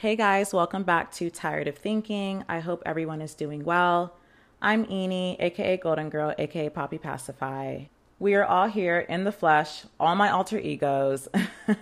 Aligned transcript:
Hey 0.00 0.14
guys, 0.14 0.54
welcome 0.54 0.84
back 0.84 1.10
to 1.14 1.28
Tired 1.28 1.66
of 1.66 1.76
Thinking. 1.76 2.44
I 2.48 2.60
hope 2.60 2.84
everyone 2.86 3.20
is 3.20 3.34
doing 3.34 3.64
well. 3.64 4.14
I'm 4.62 4.86
Eni, 4.86 5.34
aka 5.40 5.76
Golden 5.76 6.08
Girl, 6.08 6.32
aka 6.38 6.68
Poppy 6.68 6.98
Pacify. 6.98 7.86
We 8.20 8.36
are 8.36 8.44
all 8.44 8.68
here 8.68 9.00
in 9.00 9.24
the 9.24 9.32
flesh, 9.32 9.86
all 9.98 10.14
my 10.14 10.30
alter 10.30 10.56
egos. 10.56 11.26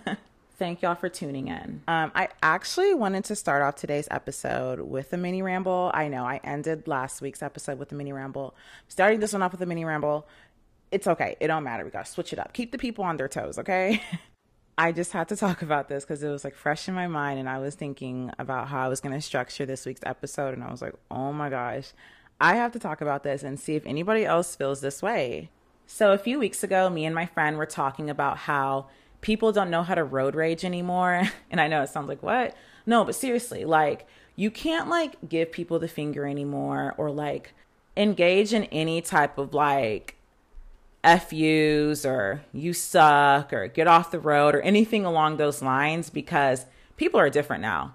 Thank 0.57 0.81
y'all 0.81 0.95
for 0.95 1.09
tuning 1.09 1.49
in. 1.49 1.83
Um, 1.87 2.11
I 2.15 2.29
actually 2.41 2.95
wanted 2.95 3.23
to 3.25 3.35
start 3.35 3.61
off 3.61 3.75
today's 3.75 4.07
episode 4.09 4.79
with 4.79 5.13
a 5.13 5.17
mini 5.17 5.43
ramble. 5.43 5.91
I 5.93 6.07
know 6.07 6.25
I 6.25 6.39
ended 6.43 6.87
last 6.87 7.21
week's 7.21 7.43
episode 7.43 7.77
with 7.77 7.91
a 7.91 7.95
mini 7.95 8.13
ramble. 8.13 8.55
Starting 8.87 9.19
this 9.19 9.33
one 9.33 9.43
off 9.43 9.51
with 9.51 9.61
a 9.61 9.67
mini 9.67 9.85
ramble. 9.85 10.27
It's 10.89 11.05
okay. 11.05 11.37
It 11.39 11.49
don't 11.49 11.63
matter. 11.63 11.85
We 11.85 11.91
gotta 11.91 12.09
switch 12.09 12.33
it 12.33 12.39
up. 12.39 12.53
Keep 12.53 12.71
the 12.71 12.79
people 12.79 13.03
on 13.03 13.17
their 13.17 13.27
toes, 13.27 13.59
okay? 13.59 14.01
I 14.77 14.91
just 14.91 15.11
had 15.11 15.27
to 15.29 15.35
talk 15.35 15.61
about 15.63 15.89
this 15.89 16.03
because 16.03 16.21
it 16.21 16.29
was 16.29 16.43
like 16.43 16.55
fresh 16.55 16.87
in 16.87 16.93
my 16.93 17.07
mind, 17.07 17.39
and 17.39 17.49
I 17.49 17.57
was 17.59 17.75
thinking 17.75 18.31
about 18.37 18.67
how 18.67 18.85
I 18.85 18.87
was 18.87 19.01
gonna 19.01 19.21
structure 19.21 19.65
this 19.65 19.85
week's 19.85 20.01
episode, 20.05 20.53
and 20.53 20.63
I 20.63 20.69
was 20.69 20.81
like, 20.81 20.93
oh 21.09 21.33
my 21.33 21.49
gosh, 21.49 21.93
I 22.39 22.55
have 22.55 22.71
to 22.73 22.79
talk 22.79 23.01
about 23.01 23.23
this 23.23 23.41
and 23.41 23.59
see 23.59 23.75
if 23.75 23.85
anybody 23.85 24.23
else 24.23 24.55
feels 24.55 24.81
this 24.81 25.01
way. 25.01 25.49
So 25.87 26.11
a 26.11 26.17
few 26.17 26.37
weeks 26.37 26.63
ago, 26.63 26.89
me 26.89 27.05
and 27.05 27.15
my 27.15 27.25
friend 27.25 27.57
were 27.57 27.65
talking 27.65 28.09
about 28.09 28.37
how 28.37 28.87
people 29.21 29.51
don't 29.51 29.71
know 29.71 29.83
how 29.83 29.95
to 29.95 30.03
road 30.03 30.35
rage 30.35 30.63
anymore. 30.63 31.23
And 31.49 31.61
I 31.61 31.67
know 31.69 31.81
it 31.81 31.89
sounds 31.89 32.09
like 32.09 32.21
what? 32.21 32.55
No, 32.85 33.05
but 33.05 33.15
seriously, 33.15 33.65
like 33.65 34.05
you 34.35 34.51
can't 34.51 34.89
like 34.89 35.15
give 35.27 35.51
people 35.51 35.79
the 35.79 35.87
finger 35.87 36.27
anymore 36.27 36.93
or 36.97 37.09
like 37.09 37.53
engage 37.95 38.53
in 38.53 38.65
any 38.65 39.01
type 39.01 39.37
of 39.37 39.53
like 39.53 40.16
FUs 41.03 42.05
or 42.05 42.41
you 42.53 42.73
suck 42.73 43.53
or 43.53 43.67
get 43.67 43.87
off 43.87 44.11
the 44.11 44.19
road 44.19 44.55
or 44.55 44.61
anything 44.61 45.05
along 45.05 45.37
those 45.37 45.61
lines 45.61 46.09
because 46.09 46.65
people 46.97 47.19
are 47.19 47.29
different 47.29 47.61
now. 47.61 47.93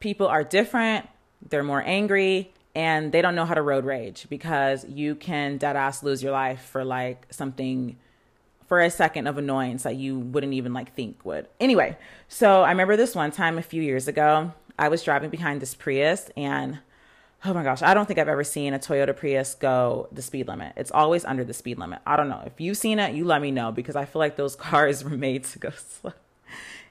People 0.00 0.26
are 0.26 0.44
different, 0.44 1.08
they're 1.48 1.62
more 1.62 1.82
angry, 1.84 2.52
and 2.74 3.12
they 3.12 3.22
don't 3.22 3.34
know 3.34 3.44
how 3.44 3.54
to 3.54 3.62
road 3.62 3.84
rage 3.84 4.26
because 4.28 4.84
you 4.88 5.14
can 5.14 5.58
dead 5.58 5.76
ass 5.76 6.02
lose 6.02 6.22
your 6.22 6.32
life 6.32 6.62
for 6.62 6.84
like 6.84 7.26
something 7.30 7.96
for 8.66 8.80
a 8.80 8.90
second 8.90 9.26
of 9.26 9.36
annoyance 9.36 9.82
that 9.82 9.96
you 9.96 10.18
wouldn't 10.18 10.54
even 10.54 10.72
like 10.72 10.94
think 10.94 11.24
would. 11.24 11.46
Anyway, 11.60 11.96
so 12.28 12.62
I 12.62 12.70
remember 12.70 12.96
this 12.96 13.14
one 13.14 13.30
time 13.30 13.58
a 13.58 13.62
few 13.62 13.82
years 13.82 14.08
ago, 14.08 14.52
I 14.78 14.88
was 14.88 15.02
driving 15.02 15.30
behind 15.30 15.60
this 15.60 15.74
Prius 15.74 16.30
and 16.36 16.78
oh 17.44 17.54
my 17.54 17.62
gosh, 17.62 17.82
I 17.82 17.94
don't 17.94 18.06
think 18.06 18.18
I've 18.18 18.28
ever 18.28 18.44
seen 18.44 18.72
a 18.72 18.78
Toyota 18.78 19.16
Prius 19.16 19.54
go 19.54 20.08
the 20.12 20.22
speed 20.22 20.48
limit. 20.48 20.74
It's 20.76 20.90
always 20.90 21.24
under 21.24 21.44
the 21.44 21.52
speed 21.52 21.78
limit. 21.78 22.00
I 22.06 22.16
don't 22.16 22.28
know. 22.28 22.42
If 22.46 22.60
you've 22.60 22.76
seen 22.76 22.98
it, 22.98 23.14
you 23.14 23.24
let 23.24 23.42
me 23.42 23.50
know 23.50 23.72
because 23.72 23.96
I 23.96 24.04
feel 24.04 24.20
like 24.20 24.36
those 24.36 24.56
cars 24.68 25.02
were 25.04 25.10
made 25.10 25.44
to 25.44 25.58
go 25.58 25.70
slow. 25.70 26.12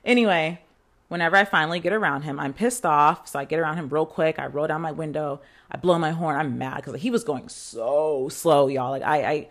Anyway, 0.03 0.59
whenever 1.07 1.35
I 1.35 1.45
finally 1.45 1.79
get 1.79 1.93
around 1.93 2.23
him, 2.23 2.39
I'm 2.39 2.53
pissed 2.53 2.85
off. 2.85 3.27
So 3.27 3.39
I 3.39 3.45
get 3.45 3.59
around 3.59 3.77
him 3.77 3.89
real 3.89 4.05
quick. 4.05 4.39
I 4.39 4.47
roll 4.47 4.67
down 4.67 4.81
my 4.81 4.91
window. 4.91 5.41
I 5.69 5.77
blow 5.77 5.97
my 5.99 6.11
horn. 6.11 6.35
I'm 6.35 6.57
mad 6.57 6.77
because 6.77 7.01
he 7.01 7.11
was 7.11 7.23
going 7.23 7.47
so 7.49 8.27
slow, 8.29 8.67
y'all. 8.67 8.91
Like 8.91 9.03
I, 9.03 9.23
I 9.23 9.47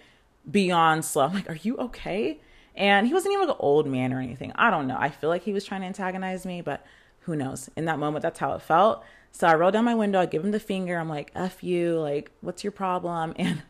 beyond 0.50 1.04
slow. 1.04 1.24
I'm 1.24 1.34
like, 1.34 1.48
are 1.48 1.58
you 1.62 1.76
okay? 1.78 2.40
And 2.74 3.06
he 3.06 3.14
wasn't 3.14 3.32
even 3.32 3.46
like 3.46 3.56
an 3.56 3.60
old 3.60 3.86
man 3.86 4.12
or 4.12 4.20
anything. 4.20 4.52
I 4.54 4.70
don't 4.70 4.86
know. 4.86 4.96
I 4.98 5.10
feel 5.10 5.30
like 5.30 5.42
he 5.42 5.52
was 5.52 5.64
trying 5.64 5.80
to 5.80 5.86
antagonize 5.86 6.44
me, 6.44 6.60
but 6.60 6.84
who 7.20 7.36
knows? 7.36 7.70
In 7.76 7.84
that 7.86 7.98
moment, 7.98 8.22
that's 8.22 8.38
how 8.38 8.54
it 8.54 8.62
felt. 8.62 9.04
So 9.33 9.47
I 9.47 9.55
roll 9.55 9.70
down 9.70 9.84
my 9.84 9.95
window. 9.95 10.20
I 10.20 10.27
give 10.27 10.45
him 10.45 10.50
the 10.50 10.61
finger. 10.61 10.98
I'm 10.98 11.09
like, 11.09 11.31
F 11.34 11.62
you. 11.62 11.98
Like, 11.98 12.31
what's 12.41 12.64
your 12.64 12.73
problem? 12.73 13.34
And 13.39 13.62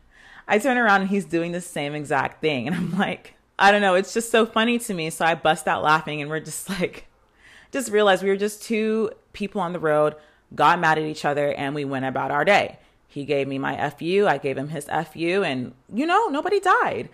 I 0.48 0.58
turn 0.58 0.78
around 0.78 1.02
and 1.02 1.10
he's 1.10 1.26
doing 1.26 1.52
the 1.52 1.60
same 1.60 1.94
exact 1.94 2.40
thing. 2.40 2.66
And 2.66 2.74
I'm 2.74 2.98
like, 2.98 3.34
I 3.56 3.70
don't 3.70 3.80
know. 3.80 3.94
It's 3.94 4.12
just 4.12 4.32
so 4.32 4.44
funny 4.44 4.80
to 4.80 4.94
me. 4.94 5.10
So 5.10 5.24
I 5.24 5.36
bust 5.36 5.68
out 5.68 5.84
laughing 5.84 6.20
and 6.20 6.28
we're 6.28 6.40
just 6.40 6.68
like, 6.80 7.06
just 7.70 7.90
realized 7.90 8.22
we 8.22 8.30
were 8.30 8.36
just 8.36 8.62
two 8.62 9.10
people 9.32 9.60
on 9.60 9.72
the 9.72 9.78
road, 9.78 10.16
got 10.54 10.80
mad 10.80 10.98
at 10.98 11.04
each 11.04 11.24
other, 11.24 11.52
and 11.52 11.74
we 11.74 11.84
went 11.84 12.04
about 12.04 12.30
our 12.30 12.44
day. 12.44 12.78
He 13.06 13.24
gave 13.24 13.48
me 13.48 13.58
my 13.58 13.90
FU, 13.90 14.26
I 14.28 14.38
gave 14.38 14.56
him 14.56 14.68
his 14.68 14.86
FU, 14.86 15.42
and 15.44 15.74
you 15.92 16.06
know, 16.06 16.26
nobody 16.28 16.60
died. 16.60 17.08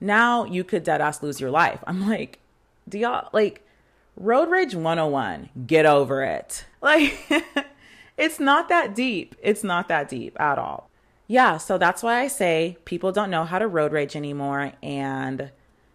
Now 0.00 0.44
you 0.44 0.64
could 0.64 0.82
dead 0.82 1.00
ass 1.00 1.22
lose 1.22 1.40
your 1.40 1.50
life. 1.50 1.82
I'm 1.86 2.08
like, 2.08 2.38
do 2.88 2.98
y'all 2.98 3.28
like 3.32 3.66
road 4.16 4.50
rage 4.50 4.74
101? 4.74 5.50
Get 5.66 5.86
over 5.86 6.22
it. 6.22 6.64
Like, 6.82 7.18
it's 8.16 8.40
not 8.40 8.68
that 8.68 8.94
deep. 8.94 9.34
It's 9.42 9.64
not 9.64 9.88
that 9.88 10.08
deep 10.08 10.38
at 10.40 10.58
all. 10.58 10.90
Yeah, 11.28 11.56
so 11.56 11.76
that's 11.76 12.02
why 12.02 12.20
I 12.20 12.28
say 12.28 12.76
people 12.84 13.12
don't 13.12 13.30
know 13.30 13.44
how 13.44 13.58
to 13.58 13.66
road 13.66 13.92
rage 13.92 14.14
anymore, 14.14 14.72
and 14.82 15.50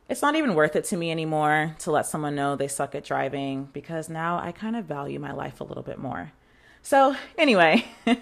it's 0.09 0.21
not 0.21 0.35
even 0.35 0.55
worth 0.55 0.75
it 0.75 0.83
to 0.85 0.97
me 0.97 1.09
anymore 1.09 1.75
to 1.79 1.91
let 1.91 2.05
someone 2.05 2.35
know 2.35 2.55
they 2.55 2.67
suck 2.67 2.95
at 2.95 3.05
driving 3.05 3.69
because 3.71 4.09
now 4.09 4.39
I 4.39 4.51
kind 4.51 4.75
of 4.75 4.85
value 4.85 5.19
my 5.19 5.31
life 5.31 5.61
a 5.61 5.63
little 5.63 5.83
bit 5.83 5.99
more. 5.99 6.33
So, 6.81 7.15
anyway. 7.37 7.85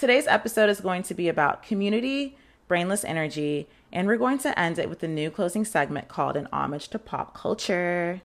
Today's 0.00 0.26
episode 0.26 0.70
is 0.70 0.80
going 0.80 1.02
to 1.02 1.14
be 1.14 1.28
about 1.28 1.62
community, 1.62 2.38
brainless 2.68 3.04
energy, 3.04 3.68
and 3.92 4.08
we're 4.08 4.16
going 4.16 4.38
to 4.38 4.58
end 4.58 4.78
it 4.78 4.88
with 4.88 5.02
a 5.02 5.08
new 5.08 5.30
closing 5.30 5.62
segment 5.62 6.08
called 6.08 6.38
An 6.38 6.48
Homage 6.54 6.88
to 6.88 6.98
Pop 6.98 7.34
Culture. 7.34 8.22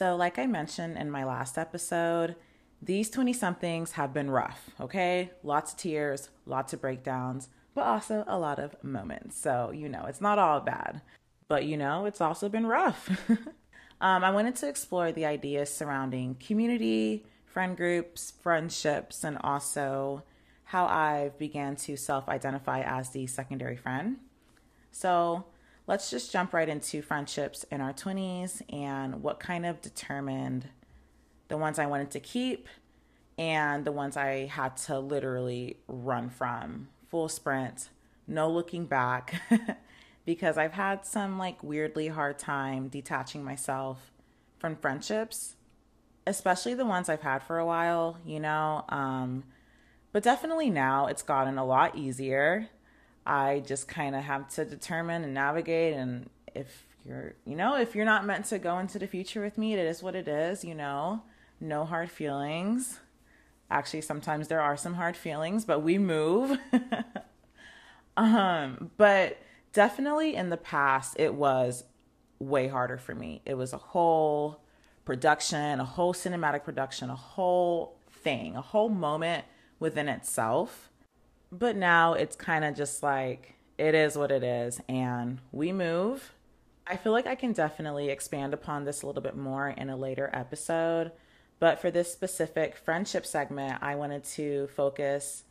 So, 0.00 0.16
like 0.16 0.38
I 0.38 0.46
mentioned 0.46 0.96
in 0.96 1.10
my 1.10 1.24
last 1.24 1.58
episode, 1.58 2.34
these 2.80 3.10
20 3.10 3.34
somethings 3.34 3.92
have 3.92 4.14
been 4.14 4.30
rough, 4.30 4.70
okay? 4.80 5.30
Lots 5.42 5.72
of 5.72 5.78
tears, 5.78 6.30
lots 6.46 6.72
of 6.72 6.80
breakdowns, 6.80 7.50
but 7.74 7.82
also 7.82 8.24
a 8.26 8.38
lot 8.38 8.58
of 8.58 8.82
moments. 8.82 9.38
So, 9.38 9.70
you 9.74 9.90
know, 9.90 10.06
it's 10.06 10.22
not 10.22 10.38
all 10.38 10.60
bad, 10.60 11.02
but 11.48 11.66
you 11.66 11.76
know, 11.76 12.06
it's 12.06 12.22
also 12.22 12.48
been 12.48 12.66
rough. 12.66 13.10
um, 14.00 14.24
I 14.24 14.30
wanted 14.30 14.56
to 14.56 14.70
explore 14.70 15.12
the 15.12 15.26
ideas 15.26 15.68
surrounding 15.68 16.36
community, 16.36 17.26
friend 17.44 17.76
groups, 17.76 18.32
friendships, 18.40 19.22
and 19.22 19.36
also 19.44 20.22
how 20.64 20.86
I've 20.86 21.38
began 21.38 21.76
to 21.76 21.98
self-identify 21.98 22.80
as 22.80 23.10
the 23.10 23.26
secondary 23.26 23.76
friend. 23.76 24.16
So 24.92 25.44
let's 25.90 26.08
just 26.08 26.30
jump 26.30 26.54
right 26.54 26.68
into 26.68 27.02
friendships 27.02 27.64
in 27.64 27.80
our 27.80 27.92
20s 27.92 28.62
and 28.72 29.24
what 29.24 29.40
kind 29.40 29.66
of 29.66 29.80
determined 29.80 30.68
the 31.48 31.56
ones 31.56 31.80
I 31.80 31.86
wanted 31.86 32.12
to 32.12 32.20
keep 32.20 32.68
and 33.36 33.84
the 33.84 33.90
ones 33.90 34.16
I 34.16 34.46
had 34.46 34.76
to 34.76 35.00
literally 35.00 35.78
run 35.88 36.30
from. 36.30 36.86
Full 37.08 37.28
sprint, 37.28 37.88
no 38.28 38.48
looking 38.48 38.86
back, 38.86 39.42
because 40.24 40.56
I've 40.56 40.74
had 40.74 41.04
some 41.04 41.38
like 41.38 41.60
weirdly 41.60 42.06
hard 42.06 42.38
time 42.38 42.86
detaching 42.86 43.42
myself 43.42 44.12
from 44.60 44.76
friendships 44.76 45.56
especially 46.26 46.74
the 46.74 46.84
ones 46.84 47.08
I've 47.08 47.22
had 47.22 47.42
for 47.42 47.58
a 47.58 47.66
while, 47.66 48.18
you 48.24 48.38
know. 48.38 48.84
Um, 48.88 49.42
but 50.12 50.22
definitely 50.22 50.70
now 50.70 51.06
it's 51.06 51.22
gotten 51.22 51.58
a 51.58 51.64
lot 51.64 51.96
easier. 51.96 52.68
I 53.26 53.62
just 53.66 53.88
kind 53.88 54.16
of 54.16 54.22
have 54.24 54.48
to 54.54 54.64
determine 54.64 55.24
and 55.24 55.34
navigate. 55.34 55.94
And 55.94 56.30
if 56.54 56.86
you're, 57.04 57.34
you 57.44 57.56
know, 57.56 57.76
if 57.76 57.94
you're 57.94 58.04
not 58.04 58.26
meant 58.26 58.46
to 58.46 58.58
go 58.58 58.78
into 58.78 58.98
the 58.98 59.06
future 59.06 59.42
with 59.42 59.58
me, 59.58 59.74
it 59.74 59.78
is 59.78 60.02
what 60.02 60.14
it 60.14 60.28
is, 60.28 60.64
you 60.64 60.74
know. 60.74 61.22
No 61.60 61.84
hard 61.84 62.10
feelings. 62.10 63.00
Actually, 63.70 64.00
sometimes 64.00 64.48
there 64.48 64.60
are 64.60 64.76
some 64.76 64.94
hard 64.94 65.16
feelings, 65.16 65.64
but 65.64 65.80
we 65.80 65.98
move. 65.98 66.58
um, 68.16 68.90
but 68.96 69.38
definitely 69.72 70.34
in 70.34 70.50
the 70.50 70.56
past, 70.56 71.14
it 71.18 71.34
was 71.34 71.84
way 72.38 72.68
harder 72.68 72.98
for 72.98 73.14
me. 73.14 73.42
It 73.44 73.54
was 73.54 73.72
a 73.72 73.78
whole 73.78 74.62
production, 75.04 75.78
a 75.80 75.84
whole 75.84 76.14
cinematic 76.14 76.64
production, 76.64 77.10
a 77.10 77.16
whole 77.16 77.96
thing, 78.10 78.56
a 78.56 78.62
whole 78.62 78.88
moment 78.88 79.44
within 79.78 80.08
itself. 80.08 80.89
But 81.52 81.76
now 81.76 82.14
it's 82.14 82.36
kind 82.36 82.64
of 82.64 82.76
just 82.76 83.02
like 83.02 83.54
it 83.78 83.94
is 83.94 84.16
what 84.16 84.30
it 84.30 84.42
is, 84.42 84.80
and 84.88 85.40
we 85.52 85.72
move. 85.72 86.32
I 86.86 86.96
feel 86.96 87.12
like 87.12 87.26
I 87.26 87.34
can 87.34 87.52
definitely 87.52 88.08
expand 88.10 88.52
upon 88.52 88.84
this 88.84 89.02
a 89.02 89.06
little 89.06 89.22
bit 89.22 89.36
more 89.36 89.68
in 89.68 89.90
a 89.90 89.96
later 89.96 90.28
episode. 90.32 91.12
But 91.58 91.80
for 91.80 91.90
this 91.90 92.12
specific 92.12 92.76
friendship 92.76 93.24
segment, 93.26 93.78
I 93.82 93.94
wanted 93.94 94.24
to 94.24 94.66
focus 94.68 95.44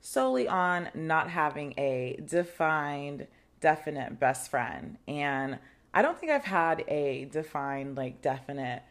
solely 0.00 0.48
on 0.48 0.88
not 0.94 1.30
having 1.30 1.74
a 1.78 2.20
defined, 2.26 3.26
definite 3.60 4.18
best 4.18 4.50
friend. 4.50 4.98
And 5.06 5.58
I 5.94 6.02
don't 6.02 6.18
think 6.18 6.32
I've 6.32 6.44
had 6.44 6.84
a 6.88 7.26
defined, 7.26 7.96
like, 7.96 8.20
definite 8.20 8.82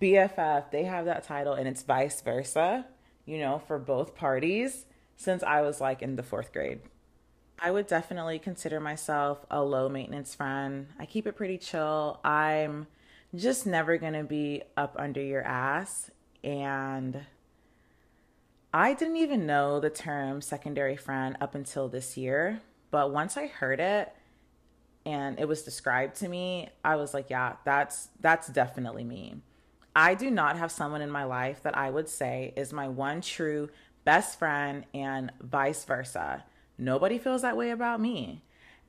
BFF, 0.00 0.70
they 0.70 0.84
have 0.84 1.04
that 1.04 1.24
title 1.24 1.52
and 1.52 1.68
it's 1.68 1.82
vice 1.82 2.20
versa, 2.22 2.86
you 3.26 3.38
know, 3.38 3.60
for 3.66 3.78
both 3.78 4.14
parties 4.14 4.86
since 5.20 5.42
I 5.42 5.60
was 5.60 5.82
like 5.82 6.00
in 6.00 6.16
the 6.16 6.22
fourth 6.22 6.50
grade. 6.50 6.80
I 7.58 7.70
would 7.70 7.86
definitely 7.86 8.38
consider 8.38 8.80
myself 8.80 9.44
a 9.50 9.62
low 9.62 9.86
maintenance 9.86 10.34
friend. 10.34 10.86
I 10.98 11.04
keep 11.04 11.26
it 11.26 11.36
pretty 11.36 11.58
chill. 11.58 12.20
I'm 12.24 12.86
just 13.34 13.66
never 13.66 13.98
going 13.98 14.14
to 14.14 14.24
be 14.24 14.62
up 14.78 14.96
under 14.98 15.20
your 15.20 15.42
ass. 15.42 16.10
And 16.42 17.20
I 18.72 18.94
didn't 18.94 19.18
even 19.18 19.44
know 19.44 19.78
the 19.78 19.90
term 19.90 20.40
secondary 20.40 20.96
friend 20.96 21.36
up 21.38 21.54
until 21.54 21.86
this 21.86 22.16
year. 22.16 22.62
But 22.90 23.12
once 23.12 23.36
I 23.36 23.46
heard 23.46 23.78
it, 23.78 24.10
and 25.04 25.38
it 25.38 25.46
was 25.46 25.60
described 25.62 26.16
to 26.16 26.28
me, 26.28 26.70
I 26.82 26.96
was 26.96 27.12
like, 27.12 27.28
yeah, 27.28 27.56
that's 27.66 28.08
that's 28.20 28.48
definitely 28.48 29.04
me. 29.04 29.42
I 29.94 30.14
do 30.14 30.30
not 30.30 30.56
have 30.56 30.72
someone 30.72 31.02
in 31.02 31.10
my 31.10 31.24
life 31.24 31.62
that 31.64 31.76
I 31.76 31.90
would 31.90 32.08
say 32.08 32.54
is 32.56 32.72
my 32.72 32.88
one 32.88 33.20
true 33.20 33.68
best 34.04 34.38
friend 34.38 34.84
and 34.94 35.32
vice 35.40 35.84
versa. 35.84 36.44
Nobody 36.78 37.18
feels 37.18 37.42
that 37.42 37.56
way 37.56 37.70
about 37.70 38.00
me. 38.00 38.42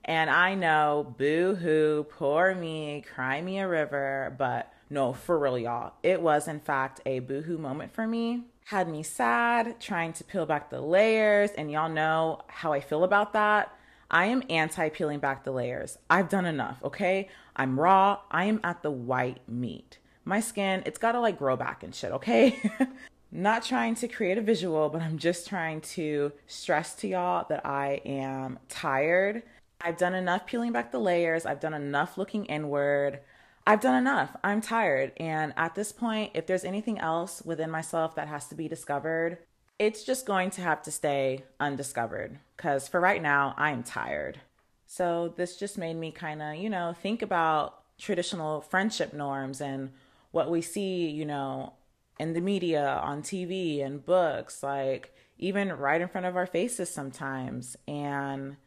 And 0.03 0.29
I 0.29 0.55
know, 0.55 1.13
boo 1.17 1.55
hoo, 1.55 2.05
poor 2.09 2.55
me, 2.55 3.03
cry 3.13 3.41
me 3.41 3.59
a 3.59 3.67
river, 3.67 4.33
but 4.37 4.73
no, 4.89 5.13
for 5.13 5.37
real, 5.37 5.59
y'all. 5.59 5.93
It 6.01 6.21
was, 6.21 6.47
in 6.47 6.59
fact, 6.59 7.01
a 7.05 7.19
boo 7.19 7.41
hoo 7.41 7.57
moment 7.57 7.93
for 7.93 8.07
me. 8.07 8.45
Had 8.65 8.89
me 8.89 9.03
sad, 9.03 9.79
trying 9.79 10.13
to 10.13 10.23
peel 10.23 10.45
back 10.45 10.69
the 10.69 10.81
layers, 10.81 11.51
and 11.51 11.71
y'all 11.71 11.89
know 11.89 12.41
how 12.47 12.73
I 12.73 12.79
feel 12.79 13.03
about 13.03 13.33
that. 13.33 13.75
I 14.09 14.25
am 14.25 14.43
anti 14.49 14.89
peeling 14.89 15.19
back 15.19 15.43
the 15.43 15.51
layers. 15.51 15.97
I've 16.09 16.29
done 16.29 16.45
enough, 16.45 16.79
okay? 16.83 17.29
I'm 17.55 17.79
raw. 17.79 18.19
I 18.29 18.45
am 18.45 18.59
at 18.63 18.83
the 18.83 18.91
white 18.91 19.47
meat. 19.47 19.99
My 20.25 20.39
skin, 20.39 20.83
it's 20.85 20.99
gotta 20.99 21.19
like 21.19 21.37
grow 21.37 21.55
back 21.55 21.83
and 21.83 21.93
shit, 21.93 22.11
okay? 22.11 22.59
Not 23.31 23.63
trying 23.63 23.95
to 23.95 24.07
create 24.09 24.37
a 24.37 24.41
visual, 24.41 24.89
but 24.89 25.01
I'm 25.01 25.17
just 25.17 25.47
trying 25.47 25.81
to 25.81 26.33
stress 26.47 26.93
to 26.95 27.07
y'all 27.07 27.45
that 27.47 27.65
I 27.65 28.01
am 28.05 28.59
tired. 28.67 29.43
I've 29.79 29.97
done 29.97 30.13
enough 30.13 30.45
peeling 30.45 30.73
back 30.73 30.91
the 30.91 30.99
layers. 30.99 31.45
I've 31.45 31.61
done 31.61 31.73
enough 31.73 32.17
looking 32.17 32.45
inward. 32.45 33.19
I've 33.65 33.79
done 33.79 33.95
enough. 33.95 34.35
I'm 34.43 34.59
tired. 34.59 35.13
And 35.17 35.53
at 35.55 35.75
this 35.75 35.91
point, 35.91 36.31
if 36.33 36.45
there's 36.45 36.65
anything 36.65 36.99
else 36.99 37.41
within 37.45 37.71
myself 37.71 38.15
that 38.15 38.27
has 38.27 38.47
to 38.49 38.55
be 38.55 38.67
discovered, 38.67 39.37
it's 39.79 40.03
just 40.03 40.25
going 40.25 40.49
to 40.51 40.61
have 40.61 40.81
to 40.83 40.91
stay 40.91 41.45
undiscovered. 41.59 42.37
Because 42.57 42.87
for 42.87 42.99
right 42.99 43.21
now, 43.21 43.55
I'm 43.57 43.81
tired. 43.81 44.41
So 44.87 45.33
this 45.37 45.55
just 45.55 45.77
made 45.77 45.95
me 45.95 46.11
kind 46.11 46.41
of, 46.41 46.55
you 46.55 46.69
know, 46.69 46.93
think 47.01 47.21
about 47.21 47.81
traditional 47.97 48.59
friendship 48.61 49.13
norms 49.13 49.61
and 49.61 49.91
what 50.31 50.49
we 50.51 50.61
see, 50.61 51.07
you 51.09 51.25
know, 51.25 51.73
in 52.21 52.33
the 52.33 52.41
media, 52.41 53.01
on 53.03 53.23
TV, 53.23 53.83
and 53.83 54.05
books, 54.05 54.61
like 54.61 55.13
even 55.39 55.69
right 55.69 55.99
in 55.99 56.07
front 56.07 56.27
of 56.27 56.35
our 56.35 56.45
faces 56.45 56.87
sometimes. 56.87 57.75
And, 57.87 58.57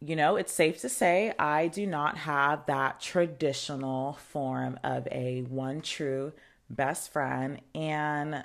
you 0.00 0.14
know, 0.14 0.36
it's 0.36 0.52
safe 0.52 0.80
to 0.82 0.88
say 0.88 1.34
I 1.36 1.66
do 1.66 1.84
not 1.84 2.16
have 2.16 2.66
that 2.66 3.00
traditional 3.00 4.12
form 4.30 4.78
of 4.84 5.08
a 5.10 5.42
one 5.42 5.80
true 5.80 6.32
best 6.70 7.12
friend. 7.12 7.60
And 7.74 8.44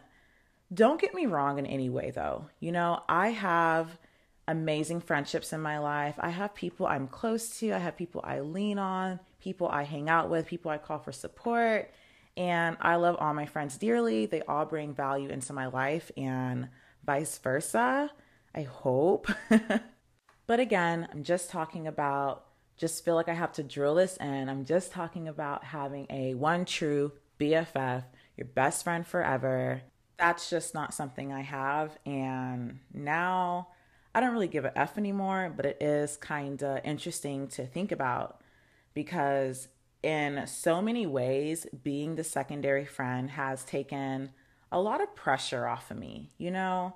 don't 0.73 0.99
get 0.99 1.13
me 1.13 1.27
wrong 1.27 1.59
in 1.59 1.67
any 1.67 1.91
way, 1.91 2.09
though. 2.09 2.49
You 2.59 2.71
know, 2.71 3.03
I 3.07 3.29
have 3.29 3.95
amazing 4.47 5.01
friendships 5.01 5.53
in 5.53 5.61
my 5.61 5.77
life. 5.77 6.15
I 6.17 6.29
have 6.29 6.55
people 6.55 6.87
I'm 6.87 7.07
close 7.07 7.59
to, 7.59 7.73
I 7.73 7.77
have 7.77 7.95
people 7.95 8.21
I 8.23 8.39
lean 8.39 8.79
on, 8.79 9.19
people 9.39 9.67
I 9.67 9.83
hang 9.83 10.09
out 10.09 10.31
with, 10.31 10.47
people 10.47 10.71
I 10.71 10.79
call 10.79 10.97
for 10.97 11.11
support. 11.11 11.91
And 12.39 12.77
I 12.79 12.95
love 12.95 13.17
all 13.19 13.33
my 13.33 13.45
friends 13.45 13.77
dearly. 13.77 14.25
They 14.25 14.41
all 14.43 14.63
bring 14.63 14.93
value 14.93 15.27
into 15.27 15.51
my 15.51 15.67
life 15.67 16.09
and 16.15 16.69
vice 17.05 17.37
versa. 17.37 18.09
I 18.55 18.61
hope. 18.61 19.27
but 20.47 20.59
again, 20.61 21.09
I'm 21.11 21.23
just 21.23 21.49
talking 21.49 21.85
about, 21.85 22.45
just 22.77 23.03
feel 23.03 23.15
like 23.15 23.27
I 23.27 23.33
have 23.33 23.51
to 23.53 23.63
drill 23.63 23.95
this 23.95 24.15
in. 24.15 24.47
I'm 24.47 24.63
just 24.63 24.93
talking 24.93 25.27
about 25.27 25.65
having 25.65 26.07
a 26.09 26.33
one 26.33 26.63
true 26.63 27.11
BFF, 27.41 28.05
your 28.37 28.47
best 28.47 28.85
friend 28.85 29.05
forever. 29.05 29.81
That's 30.17 30.49
just 30.49 30.73
not 30.73 30.93
something 30.93 31.33
I 31.33 31.41
have. 31.41 31.97
And 32.05 32.79
now 32.93 33.67
I 34.15 34.21
don't 34.21 34.31
really 34.31 34.47
give 34.47 34.63
a 34.63 34.79
F 34.79 34.97
anymore, 34.97 35.51
but 35.53 35.65
it 35.65 35.77
is 35.81 36.15
kind 36.15 36.63
of 36.63 36.79
interesting 36.85 37.49
to 37.49 37.65
think 37.65 37.91
about 37.91 38.39
because 38.93 39.67
in 40.01 40.45
so 40.47 40.81
many 40.81 41.05
ways, 41.05 41.67
being 41.83 42.15
the 42.15 42.23
secondary 42.23 42.85
friend 42.85 43.31
has 43.31 43.63
taken 43.63 44.31
a 44.71 44.79
lot 44.79 45.01
of 45.01 45.15
pressure 45.15 45.67
off 45.67 45.91
of 45.91 45.97
me. 45.97 46.31
You 46.37 46.51
know, 46.51 46.95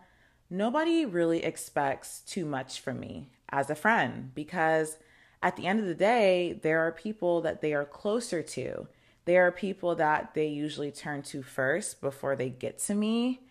nobody 0.49 1.05
really 1.05 1.43
expects 1.43 2.21
too 2.21 2.45
much 2.45 2.79
from 2.79 2.99
me 2.99 3.29
as 3.49 3.69
a 3.69 3.75
friend 3.75 4.31
because 4.33 4.97
at 5.41 5.57
the 5.57 5.67
end 5.67 5.79
of 5.79 5.85
the 5.85 5.95
day, 5.95 6.59
there 6.61 6.79
are 6.79 6.91
people 6.91 7.41
that 7.41 7.61
they 7.61 7.73
are 7.73 7.85
closer 7.85 8.41
to. 8.41 8.87
There 9.25 9.45
are 9.45 9.51
people 9.51 9.95
that 9.95 10.33
they 10.33 10.47
usually 10.47 10.91
turn 10.91 11.21
to 11.23 11.43
first 11.43 12.01
before 12.01 12.35
they 12.35 12.49
get 12.49 12.79
to 12.79 12.93
me. 12.93 13.41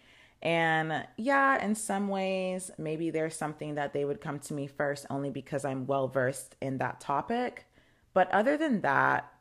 And 0.40 1.06
yeah, 1.16 1.62
in 1.64 1.74
some 1.74 2.08
ways, 2.08 2.70
maybe 2.78 3.10
there's 3.10 3.36
something 3.36 3.76
that 3.76 3.92
they 3.92 4.04
would 4.04 4.20
come 4.20 4.38
to 4.40 4.54
me 4.54 4.66
first 4.66 5.06
only 5.08 5.30
because 5.30 5.64
I'm 5.64 5.86
well 5.86 6.08
versed 6.08 6.56
in 6.60 6.78
that 6.78 7.00
topic. 7.00 7.66
But 8.14 8.30
other 8.32 8.56
than 8.56 8.80
that, 8.80 9.31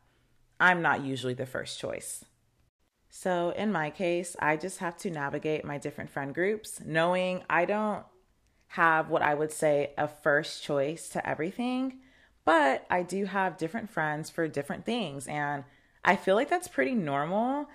I'm 0.62 0.80
not 0.80 1.04
usually 1.04 1.34
the 1.34 1.44
first 1.44 1.80
choice. 1.80 2.24
So, 3.10 3.50
in 3.50 3.72
my 3.72 3.90
case, 3.90 4.36
I 4.38 4.56
just 4.56 4.78
have 4.78 4.96
to 4.98 5.10
navigate 5.10 5.64
my 5.64 5.76
different 5.76 6.08
friend 6.08 6.32
groups, 6.32 6.80
knowing 6.86 7.42
I 7.50 7.64
don't 7.64 8.04
have 8.68 9.10
what 9.10 9.22
I 9.22 9.34
would 9.34 9.50
say 9.50 9.92
a 9.98 10.06
first 10.06 10.62
choice 10.62 11.08
to 11.10 11.28
everything, 11.28 11.98
but 12.44 12.86
I 12.88 13.02
do 13.02 13.24
have 13.24 13.58
different 13.58 13.90
friends 13.90 14.30
for 14.30 14.46
different 14.46 14.86
things. 14.86 15.26
And 15.26 15.64
I 16.04 16.14
feel 16.14 16.36
like 16.36 16.48
that's 16.48 16.68
pretty 16.68 16.94
normal. 16.94 17.68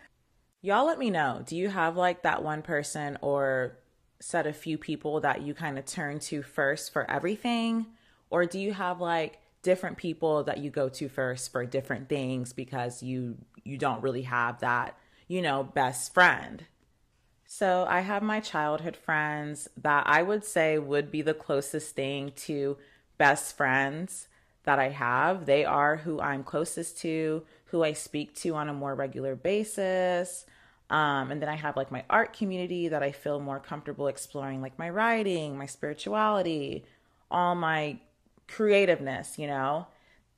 Y'all 0.61 0.87
let 0.87 0.97
me 0.97 1.09
know. 1.09 1.43
Do 1.45 1.57
you 1.57 1.67
have 1.67 1.97
like 1.97 2.23
that 2.23 2.41
one 2.41 2.61
person 2.61 3.17
or 3.21 3.79
set 4.21 4.47
a 4.47 4.53
few 4.53 4.77
people 4.77 5.19
that 5.19 5.41
you 5.41 5.53
kind 5.53 5.77
of 5.77 5.85
turn 5.85 6.19
to 6.19 6.41
first 6.41 6.93
for 6.93 7.09
everything? 7.11 7.87
Or 8.29 8.45
do 8.45 8.57
you 8.57 8.73
have 8.73 9.01
like 9.01 9.39
different 9.67 9.97
people 9.97 10.45
that 10.45 10.59
you 10.59 10.69
go 10.69 10.87
to 10.87 11.09
first 11.09 11.51
for 11.51 11.65
different 11.65 12.07
things 12.07 12.53
because 12.53 13.03
you 13.03 13.35
you 13.65 13.77
don't 13.77 14.01
really 14.01 14.21
have 14.21 14.61
that, 14.61 14.97
you 15.27 15.41
know, 15.41 15.61
best 15.61 16.13
friend. 16.13 16.63
So 17.45 17.85
I 17.89 17.99
have 17.99 18.23
my 18.23 18.39
childhood 18.39 18.95
friends 18.95 19.67
that 19.75 20.07
I 20.07 20.23
would 20.23 20.45
say 20.45 20.79
would 20.79 21.11
be 21.11 21.21
the 21.21 21.33
closest 21.33 21.95
thing 21.95 22.31
to 22.47 22.77
best 23.17 23.57
friends 23.57 24.29
that 24.63 24.79
I 24.79 24.87
have. 24.87 25.45
They 25.45 25.65
are 25.65 25.97
who 25.97 26.21
I'm 26.21 26.45
closest 26.45 26.97
to, 26.99 27.43
who 27.65 27.83
I 27.83 27.91
speak 27.91 28.35
to 28.35 28.55
on 28.55 28.69
a 28.69 28.73
more 28.73 28.95
regular 28.95 29.35
basis. 29.35 30.45
Um, 30.89 31.29
and 31.29 31.41
then 31.41 31.49
I 31.49 31.57
have 31.57 31.75
like 31.75 31.91
my 31.91 32.05
art 32.09 32.31
community 32.31 32.87
that 32.87 33.03
I 33.03 33.11
feel 33.11 33.41
more 33.41 33.59
comfortable 33.59 34.07
exploring, 34.07 34.61
like 34.61 34.79
my 34.79 34.89
writing, 34.89 35.57
my 35.57 35.65
spirituality, 35.65 36.85
all 37.29 37.53
my 37.53 37.99
creativeness, 38.47 39.38
you 39.38 39.47
know. 39.47 39.88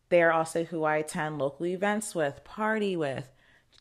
They're 0.10 0.34
also 0.34 0.64
who 0.64 0.84
I 0.84 0.98
attend 0.98 1.38
local 1.38 1.68
events 1.68 2.16
with, 2.16 2.44
party 2.44 2.96
with, 2.96 3.30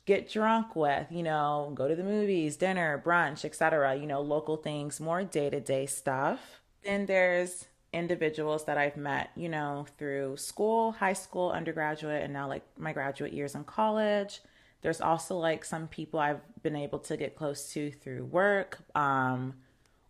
get 0.05 0.31
drunk 0.31 0.77
with, 0.77 1.07
you 1.11 1.23
know, 1.23 1.73
go 1.75 1.89
to 1.89 1.97
the 1.97 2.05
movies, 2.05 2.57
dinner, 2.57 3.03
brunch, 3.05 3.45
etc., 3.45 3.97
you 3.97 4.07
know, 4.07 4.21
local 4.21 4.57
things, 4.57 5.01
more 5.01 5.25
day-to-day 5.25 5.87
stuff. 5.87 6.61
Then 6.85 7.07
there's 7.07 7.67
individuals 7.93 8.65
that 8.67 8.79
I've 8.79 8.97
met, 8.97 9.31
you 9.37 9.49
know, 9.49 9.87
through 9.97 10.37
school, 10.37 10.93
high 10.93 11.15
school, 11.15 11.51
undergraduate, 11.51 12.23
and 12.23 12.33
now 12.33 12.49
like 12.49 12.63
my 12.79 12.93
graduate 12.93 13.33
years 13.33 13.55
in 13.55 13.65
college. 13.65 14.41
There's 14.83 15.01
also 15.01 15.37
like 15.37 15.65
some 15.65 15.89
people 15.89 16.21
I've 16.21 16.41
been 16.63 16.77
able 16.77 17.01
to 17.01 17.17
get 17.17 17.37
close 17.37 17.73
to 17.73 17.91
through 17.91 18.27
work. 18.27 18.79
Um, 18.95 19.55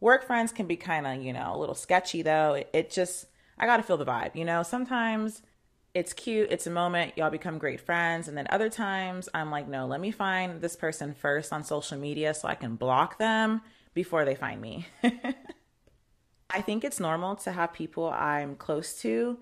work 0.00 0.26
friends 0.26 0.52
can 0.52 0.66
be 0.66 0.76
kind 0.76 1.06
of, 1.06 1.22
you 1.22 1.32
know, 1.32 1.52
a 1.54 1.58
little 1.58 1.74
sketchy 1.74 2.22
though. 2.22 2.54
It, 2.54 2.70
it 2.72 2.90
just 2.90 3.26
I 3.58 3.66
got 3.66 3.78
to 3.78 3.82
feel 3.82 3.96
the 3.96 4.06
vibe. 4.06 4.34
You 4.34 4.44
know, 4.44 4.62
sometimes 4.62 5.42
it's 5.94 6.12
cute, 6.12 6.50
it's 6.50 6.66
a 6.66 6.70
moment, 6.70 7.14
y'all 7.16 7.30
become 7.30 7.58
great 7.58 7.80
friends. 7.80 8.28
And 8.28 8.36
then 8.36 8.46
other 8.50 8.68
times 8.68 9.28
I'm 9.34 9.50
like, 9.50 9.68
no, 9.68 9.86
let 9.86 10.00
me 10.00 10.10
find 10.10 10.60
this 10.60 10.76
person 10.76 11.14
first 11.14 11.52
on 11.52 11.64
social 11.64 11.98
media 11.98 12.34
so 12.34 12.46
I 12.48 12.54
can 12.54 12.76
block 12.76 13.18
them 13.18 13.62
before 13.94 14.24
they 14.24 14.34
find 14.34 14.60
me. 14.60 14.86
I 16.50 16.62
think 16.62 16.84
it's 16.84 17.00
normal 17.00 17.36
to 17.36 17.52
have 17.52 17.72
people 17.72 18.08
I'm 18.08 18.54
close 18.56 19.00
to, 19.02 19.38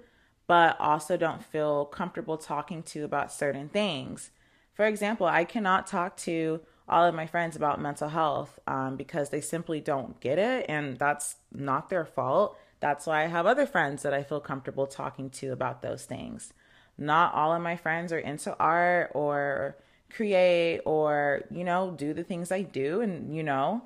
but 0.46 0.80
also 0.80 1.16
don't 1.16 1.44
feel 1.44 1.85
comfortable 1.85 2.37
talking 2.37 2.82
to 2.85 3.04
about 3.04 3.32
certain 3.32 3.68
things. 3.68 4.30
For 4.75 4.87
example, 4.87 5.26
I 5.26 5.44
cannot 5.44 5.87
talk 5.87 6.16
to 6.18 6.61
all 6.88 7.04
of 7.04 7.14
my 7.14 7.26
friends 7.26 7.56
about 7.56 7.80
mental 7.80 8.08
health 8.08 8.58
um, 8.66 8.96
because 8.96 9.30
they 9.30 9.40
simply 9.40 9.80
don't 9.80 10.20
get 10.20 10.38
it, 10.38 10.66
and 10.68 10.96
that's 10.96 11.37
not 11.52 11.90
their 11.90 12.04
fault. 12.04 12.56
That's 12.80 13.06
why 13.06 13.25
I 13.25 13.28
have 13.28 13.47
other 13.47 13.66
friends 13.66 14.02
that 14.02 14.12
I 14.12 14.23
feel 14.23 14.40
comfortable 14.40 14.87
talking 14.87 15.30
to 15.30 15.52
about 15.52 15.83
those 15.83 16.04
things. 16.04 16.52
Not 16.99 17.35
all 17.35 17.52
of 17.52 17.62
my 17.62 17.76
friends 17.76 18.12
are 18.12 18.18
into 18.18 18.56
art 18.59 19.12
or 19.14 19.76
create 20.11 20.80
or, 20.85 21.45
you 21.50 21.64
know, 21.64 21.95
do 21.97 22.14
the 22.14 22.25
things 22.25 22.52
I 22.52 22.62
do 22.62 23.00
and, 23.00 23.35
you 23.35 23.42
know, 23.42 23.83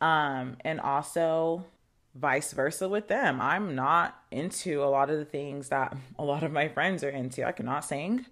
um, 0.00 0.56
and 0.60 0.80
also 0.80 1.64
vice 2.14 2.52
versa 2.52 2.88
with 2.88 3.08
them. 3.08 3.40
I'm 3.40 3.74
not 3.74 4.22
into 4.30 4.82
a 4.82 4.86
lot 4.86 5.10
of 5.10 5.18
the 5.18 5.24
things 5.24 5.68
that 5.70 5.96
a 6.18 6.24
lot 6.24 6.42
of 6.42 6.52
my 6.52 6.68
friends 6.68 7.02
are 7.02 7.10
into. 7.10 7.46
I 7.46 7.52
cannot 7.52 7.84
sing. 7.84 8.26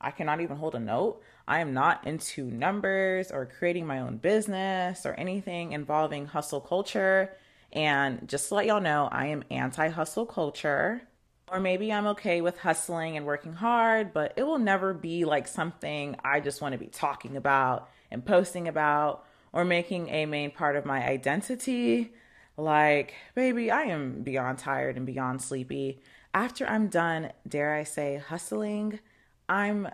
I 0.00 0.10
cannot 0.10 0.40
even 0.40 0.56
hold 0.56 0.74
a 0.74 0.80
note. 0.80 1.20
I 1.46 1.60
am 1.60 1.74
not 1.74 2.06
into 2.06 2.44
numbers 2.44 3.30
or 3.30 3.44
creating 3.44 3.86
my 3.86 3.98
own 3.98 4.16
business 4.16 5.04
or 5.04 5.14
anything 5.14 5.72
involving 5.72 6.26
hustle 6.26 6.60
culture 6.60 7.36
and 7.72 8.28
just 8.28 8.48
to 8.48 8.56
let 8.56 8.66
y'all 8.66 8.80
know, 8.80 9.08
I 9.10 9.26
am 9.26 9.44
anti 9.50 9.88
hustle 9.88 10.26
culture. 10.26 11.02
Or 11.50 11.58
maybe 11.58 11.92
I'm 11.92 12.06
okay 12.08 12.40
with 12.40 12.58
hustling 12.58 13.16
and 13.16 13.26
working 13.26 13.52
hard, 13.52 14.12
but 14.12 14.34
it 14.36 14.44
will 14.44 14.60
never 14.60 14.94
be 14.94 15.24
like 15.24 15.48
something 15.48 16.16
I 16.22 16.38
just 16.38 16.60
want 16.60 16.74
to 16.74 16.78
be 16.78 16.86
talking 16.86 17.36
about 17.36 17.88
and 18.10 18.24
posting 18.24 18.68
about 18.68 19.24
or 19.52 19.64
making 19.64 20.10
a 20.10 20.26
main 20.26 20.52
part 20.52 20.76
of 20.76 20.84
my 20.84 21.04
identity. 21.04 22.12
Like, 22.56 23.14
baby, 23.34 23.68
I 23.68 23.82
am 23.82 24.22
beyond 24.22 24.58
tired 24.58 24.96
and 24.96 25.04
beyond 25.04 25.42
sleepy. 25.42 26.00
After 26.32 26.68
I'm 26.68 26.86
done, 26.86 27.32
dare 27.48 27.74
I 27.74 27.82
say, 27.82 28.18
hustling, 28.18 29.00
I'm 29.48 29.88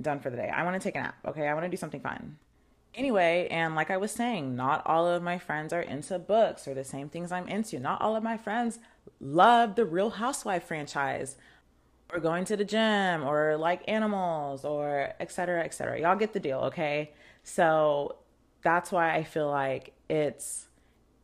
done 0.00 0.20
for 0.20 0.30
the 0.30 0.36
day. 0.36 0.48
I 0.48 0.62
want 0.62 0.80
to 0.80 0.84
take 0.86 0.94
a 0.94 1.00
nap, 1.00 1.16
okay? 1.26 1.48
I 1.48 1.54
want 1.54 1.64
to 1.64 1.70
do 1.70 1.76
something 1.76 2.00
fun. 2.00 2.38
Anyway, 2.94 3.46
and 3.50 3.74
like 3.74 3.90
I 3.90 3.96
was 3.96 4.10
saying, 4.10 4.56
not 4.56 4.82
all 4.84 5.06
of 5.06 5.22
my 5.22 5.38
friends 5.38 5.72
are 5.72 5.80
into 5.80 6.18
books 6.18 6.66
or 6.66 6.74
the 6.74 6.84
same 6.84 7.08
things 7.08 7.30
I'm 7.30 7.48
into. 7.48 7.78
Not 7.78 8.00
all 8.00 8.16
of 8.16 8.22
my 8.22 8.36
friends 8.36 8.78
love 9.20 9.76
the 9.76 9.84
Real 9.84 10.10
Housewife 10.10 10.64
franchise 10.64 11.36
or 12.12 12.18
going 12.18 12.44
to 12.46 12.56
the 12.56 12.64
gym 12.64 13.22
or 13.22 13.56
like 13.56 13.82
animals 13.88 14.64
or 14.64 15.12
etc. 15.20 15.62
etc. 15.62 16.00
Y'all 16.00 16.16
get 16.16 16.32
the 16.32 16.40
deal, 16.40 16.58
okay? 16.58 17.12
So 17.44 18.16
that's 18.62 18.90
why 18.90 19.14
I 19.14 19.22
feel 19.22 19.48
like 19.48 19.92
it's 20.08 20.66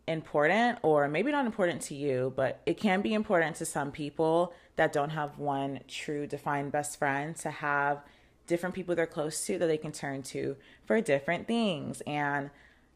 important, 0.07 0.79
or 0.83 1.09
maybe 1.09 1.33
not 1.33 1.47
important 1.47 1.83
to 1.83 1.95
you, 1.95 2.33
but 2.37 2.61
it 2.65 2.77
can 2.79 3.03
be 3.03 3.13
important 3.13 3.57
to 3.57 3.65
some 3.65 3.91
people 3.91 4.55
that 4.77 4.93
don't 4.93 5.11
have 5.11 5.39
one 5.39 5.81
true 5.89 6.27
defined 6.27 6.71
best 6.71 6.99
friend 6.99 7.35
to 7.37 7.51
have 7.51 8.03
different 8.47 8.75
people 8.75 8.95
they're 8.95 9.07
close 9.07 9.47
to 9.47 9.59
that 9.59 9.67
they 9.67 9.79
can 9.79 9.93
turn 9.93 10.23
to 10.23 10.57
for 10.85 11.01
different 11.01 11.47
things. 11.47 12.03
And 12.07 12.51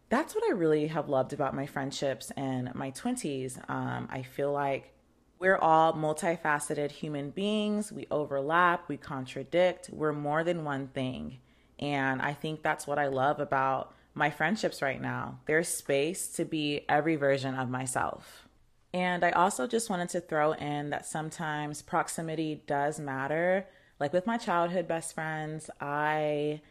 that's 0.09 0.35
what 0.35 0.45
I 0.45 0.53
really 0.53 0.89
have 0.89 1.09
loved 1.09 1.33
about 1.33 1.55
my 1.55 1.67
friendships 1.67 2.33
in 2.37 2.71
my 2.75 2.91
20s. 2.91 3.59
Um, 3.71 4.09
I 4.11 4.23
feel 4.23 4.53
like 4.53 4.93
we're 5.39 5.57
all 5.57 5.95
multifaceted 5.95 6.91
human 6.91 7.31
beings. 7.31 7.93
We 7.93 8.07
overlap, 8.11 8.89
we 8.89 8.97
contradict, 8.97 9.89
we're 9.93 10.13
more 10.13 10.45
than 10.45 10.65
one 10.65 10.89
thing. 10.89 11.39
And 11.79 12.21
I 12.21 12.35
think 12.35 12.63
that's 12.63 12.87
what 12.87 12.99
I 12.99 13.07
love 13.07 13.41
about 13.41 13.95
my 14.15 14.31
friendships 14.31 14.83
right 14.83 15.01
now. 15.01 15.39
There's 15.47 15.69
space 15.69 16.29
to 16.33 16.45
be 16.45 16.85
every 16.89 17.17
version 17.17 17.55
of 17.55 17.71
myself. 17.71 18.47
And 18.93 19.25
I 19.25 19.31
also 19.31 19.67
just 19.67 19.89
wanted 19.89 20.09
to 20.11 20.21
throw 20.21 20.53
in 20.53 20.91
that 20.91 21.07
sometimes 21.07 21.81
proximity 21.81 22.63
does 22.67 22.99
matter. 22.99 23.67
Like 24.01 24.13
with 24.15 24.27
my 24.27 24.39
childhood 24.39 24.89
best 24.89 25.15
friends, 25.15 25.71
I 25.81 26.63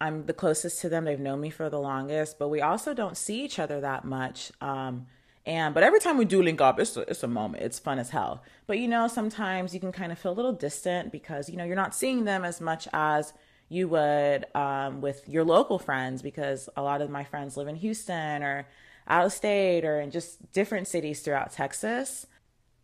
I'm 0.00 0.26
the 0.26 0.32
closest 0.32 0.80
to 0.80 0.88
them. 0.88 1.04
They've 1.04 1.20
known 1.20 1.40
me 1.40 1.50
for 1.50 1.70
the 1.70 1.78
longest, 1.78 2.38
but 2.38 2.48
we 2.48 2.60
also 2.60 2.92
don't 2.92 3.16
see 3.16 3.44
each 3.44 3.58
other 3.58 3.80
that 3.80 4.04
much. 4.04 4.50
Um, 4.60 5.06
and 5.46 5.72
but 5.72 5.82
every 5.82 6.00
time 6.00 6.18
we 6.18 6.24
do 6.24 6.42
link 6.42 6.60
up, 6.60 6.80
it's 6.80 6.96
a, 6.96 7.02
it's 7.02 7.22
a 7.22 7.28
moment. 7.28 7.62
It's 7.62 7.78
fun 7.78 7.98
as 7.98 8.10
hell. 8.10 8.42
But 8.66 8.78
you 8.78 8.88
know, 8.88 9.08
sometimes 9.08 9.72
you 9.72 9.80
can 9.80 9.92
kind 9.92 10.10
of 10.10 10.18
feel 10.18 10.32
a 10.32 10.34
little 10.34 10.52
distant 10.52 11.12
because 11.12 11.48
you 11.48 11.56
know 11.56 11.64
you're 11.64 11.76
not 11.76 11.94
seeing 11.94 12.24
them 12.24 12.44
as 12.44 12.60
much 12.60 12.88
as 12.92 13.32
you 13.68 13.86
would 13.88 14.44
um, 14.54 15.00
with 15.00 15.28
your 15.28 15.44
local 15.44 15.78
friends 15.78 16.22
because 16.22 16.68
a 16.76 16.82
lot 16.82 17.00
of 17.00 17.08
my 17.08 17.22
friends 17.24 17.56
live 17.56 17.68
in 17.68 17.76
Houston 17.76 18.42
or 18.42 18.66
out 19.06 19.26
of 19.26 19.32
state 19.32 19.84
or 19.84 20.00
in 20.00 20.10
just 20.10 20.52
different 20.52 20.88
cities 20.88 21.20
throughout 21.20 21.52
Texas. 21.52 22.26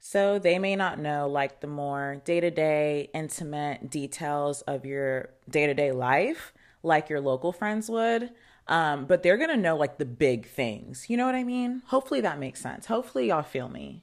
So 0.00 0.38
they 0.38 0.58
may 0.58 0.76
not 0.76 0.98
know 0.98 1.28
like 1.28 1.60
the 1.60 1.66
more 1.66 2.22
day 2.24 2.40
to 2.40 2.50
day, 2.50 3.10
intimate 3.12 3.90
details 3.90 4.62
of 4.62 4.84
your 4.84 5.30
day 5.48 5.66
to 5.66 5.74
day 5.74 5.92
life 5.92 6.52
like 6.82 7.08
your 7.08 7.20
local 7.20 7.52
friends 7.52 7.90
would. 7.90 8.30
Um, 8.68 9.06
but 9.06 9.22
they're 9.22 9.36
gonna 9.36 9.56
know 9.56 9.76
like 9.76 9.98
the 9.98 10.04
big 10.04 10.46
things. 10.46 11.08
You 11.08 11.16
know 11.16 11.26
what 11.26 11.34
I 11.34 11.44
mean? 11.44 11.82
Hopefully 11.86 12.20
that 12.22 12.38
makes 12.38 12.60
sense. 12.60 12.86
Hopefully 12.86 13.28
y'all 13.28 13.42
feel 13.42 13.68
me. 13.68 14.02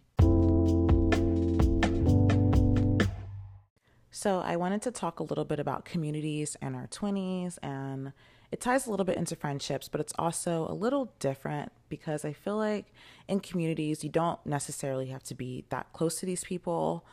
So, 4.16 4.40
I 4.40 4.56
wanted 4.56 4.82
to 4.84 4.92
talk 4.92 5.20
a 5.20 5.24
little 5.24 5.44
bit 5.44 5.60
about 5.60 5.84
communities 5.84 6.56
in 6.62 6.76
our 6.76 6.88
20s, 6.88 7.58
and 7.62 8.14
it 8.54 8.62
ties 8.62 8.86
a 8.86 8.92
little 8.92 9.04
bit 9.04 9.18
into 9.18 9.36
friendships, 9.36 9.88
but 9.88 10.00
it's 10.00 10.14
also 10.20 10.68
a 10.70 10.76
little 10.76 11.12
different 11.18 11.72
because 11.90 12.24
I 12.24 12.34
feel 12.34 12.56
like 12.56 12.94
in 13.28 13.40
communities, 13.40 14.04
you 14.04 14.12
don't 14.12 14.46
necessarily 14.46 15.08
have 15.08 15.24
to 15.24 15.34
be 15.34 15.66
that 15.70 15.92
close 15.92 16.20
to 16.20 16.28
these 16.28 16.44
people. 16.44 17.04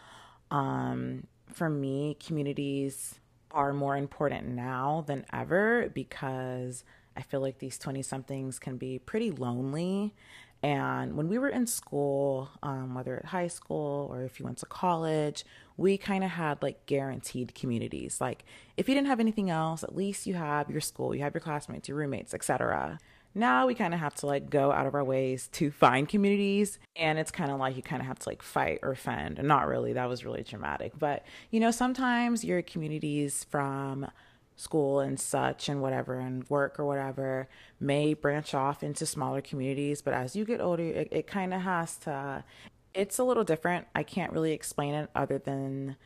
Um, 0.50 1.26
for 1.50 1.70
me, 1.70 2.18
communities 2.22 3.20
are 3.52 3.72
more 3.72 3.96
important 3.96 4.48
now 4.48 5.02
than 5.06 5.24
ever 5.32 5.88
because 5.94 6.84
I 7.16 7.22
feel 7.22 7.40
like 7.40 7.58
these 7.58 7.78
20 7.78 8.02
somethings 8.02 8.58
can 8.58 8.76
be 8.76 8.98
pretty 8.98 9.30
lonely 9.30 10.14
and 10.62 11.16
when 11.16 11.28
we 11.28 11.38
were 11.38 11.48
in 11.48 11.66
school, 11.66 12.50
um, 12.62 12.94
whether 12.94 13.16
at 13.16 13.26
high 13.26 13.46
school 13.46 14.08
or 14.10 14.22
if 14.22 14.38
you 14.38 14.44
went 14.44 14.58
to 14.58 14.66
college, 14.66 15.44
we 15.76 15.96
kind 15.96 16.22
of 16.22 16.30
had 16.30 16.62
like 16.62 16.84
guaranteed 16.84 17.54
communities. 17.54 18.20
Like 18.20 18.44
if 18.76 18.88
you 18.88 18.94
didn't 18.94 19.06
have 19.06 19.20
anything 19.20 19.48
else, 19.48 19.82
at 19.82 19.96
least 19.96 20.26
you 20.26 20.34
have 20.34 20.68
your 20.68 20.82
school, 20.82 21.14
you 21.14 21.22
have 21.22 21.32
your 21.32 21.40
classmates, 21.40 21.88
your 21.88 21.96
roommates, 21.96 22.34
etc. 22.34 22.98
Now 23.34 23.66
we 23.66 23.74
kind 23.74 23.94
of 23.94 24.00
have 24.00 24.14
to 24.16 24.26
like 24.26 24.50
go 24.50 24.70
out 24.70 24.86
of 24.86 24.94
our 24.94 25.04
ways 25.04 25.48
to 25.52 25.70
find 25.70 26.08
communities, 26.08 26.78
and 26.96 27.18
it's 27.18 27.30
kind 27.30 27.50
of 27.50 27.58
like 27.58 27.76
you 27.76 27.82
kind 27.82 28.02
of 28.02 28.06
have 28.06 28.18
to 28.18 28.28
like 28.28 28.42
fight 28.42 28.80
or 28.82 28.94
fend. 28.94 29.42
Not 29.42 29.66
really, 29.66 29.92
that 29.94 30.08
was 30.08 30.24
really 30.24 30.42
dramatic, 30.42 30.92
but 30.98 31.24
you 31.50 31.60
know, 31.60 31.70
sometimes 31.70 32.44
your 32.44 32.60
communities 32.60 33.46
from 33.48 34.10
school 34.60 35.00
and 35.00 35.18
such 35.18 35.68
and 35.68 35.80
whatever 35.80 36.18
and 36.18 36.48
work 36.50 36.78
or 36.78 36.84
whatever 36.84 37.48
may 37.80 38.12
branch 38.12 38.54
off 38.54 38.82
into 38.82 39.06
smaller 39.06 39.40
communities. 39.40 40.02
But 40.02 40.14
as 40.14 40.36
you 40.36 40.44
get 40.44 40.60
older 40.60 40.82
it, 40.82 41.08
it 41.10 41.26
kind 41.26 41.54
of 41.54 41.62
has 41.62 41.96
to 41.98 42.44
it's 42.92 43.18
a 43.18 43.24
little 43.24 43.44
different. 43.44 43.86
I 43.94 44.02
can't 44.02 44.32
really 44.32 44.52
explain 44.52 44.94
it 44.94 45.10
other 45.14 45.38
than 45.38 45.96